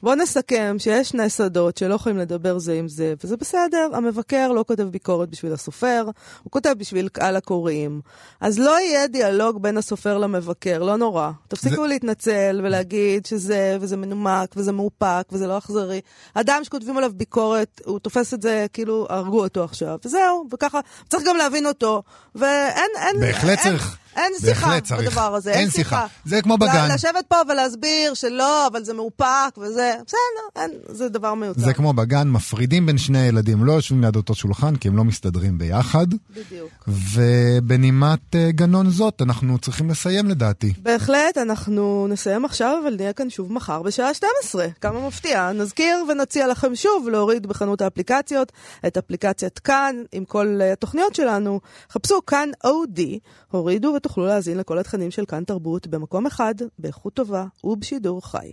[0.03, 4.65] בוא נסכם שיש שני שדות שלא יכולים לדבר זה עם זה, וזה בסדר, המבקר לא
[4.69, 6.05] כותב ביקורת בשביל הסופר,
[6.43, 8.01] הוא כותב בשביל קהל הקוראים.
[8.41, 11.31] אז לא יהיה דיאלוג בין הסופר למבקר, לא נורא.
[11.49, 11.89] תפסיקו זה...
[11.89, 16.01] להתנצל ולהגיד שזה, וזה מנומק, וזה מאופק, וזה לא אכזרי.
[16.35, 20.81] אדם שכותבים עליו ביקורת, ביקורת, הוא תופס את זה כאילו, הרגו אותו עכשיו, וזהו, וככה,
[21.09, 22.03] צריך גם להבין אותו,
[22.35, 23.97] ואין, אין, בהחלט אין, צריך.
[24.17, 25.83] אין שיחה בדבר הזה, אין, אין שיחה.
[25.83, 26.07] שיחה.
[26.25, 26.89] זה כמו בגן.
[26.95, 31.61] לשבת פה ולהסביר שלא, אבל זה מאופק וזה, בסדר, אין, זה דבר מיותר.
[31.61, 35.05] זה כמו בגן, מפרידים בין שני ילדים, לא יושבים ליד אותו שולחן, כי הם לא
[35.05, 36.07] מסתדרים ביחד.
[36.31, 36.71] בדיוק.
[36.89, 40.73] ובנימת uh, גנון זאת, אנחנו צריכים לסיים לדעתי.
[40.83, 44.67] בהחלט, אנחנו נסיים עכשיו, אבל נהיה כאן שוב מחר בשעה 12.
[44.81, 45.53] כמה מפתיע.
[45.53, 48.53] נזכיר ונציע לכם שוב להוריד בחנות האפליקציות
[48.87, 51.61] את אפליקציית כאן עם כל uh, התוכניות שלנו.
[51.91, 53.19] חפשו כאן אודי,
[53.51, 58.53] הורידו ותוכלו להאזין לכל התכנים של כאן תרבות במקום אחד, באיכות טובה ובשידור חי.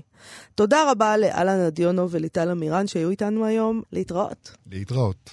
[0.56, 3.82] תודה רבה לאלן אדיונו וליטל אמירן שהיו איתנו היום.
[3.92, 4.52] להתראות.
[4.72, 5.32] להתראות.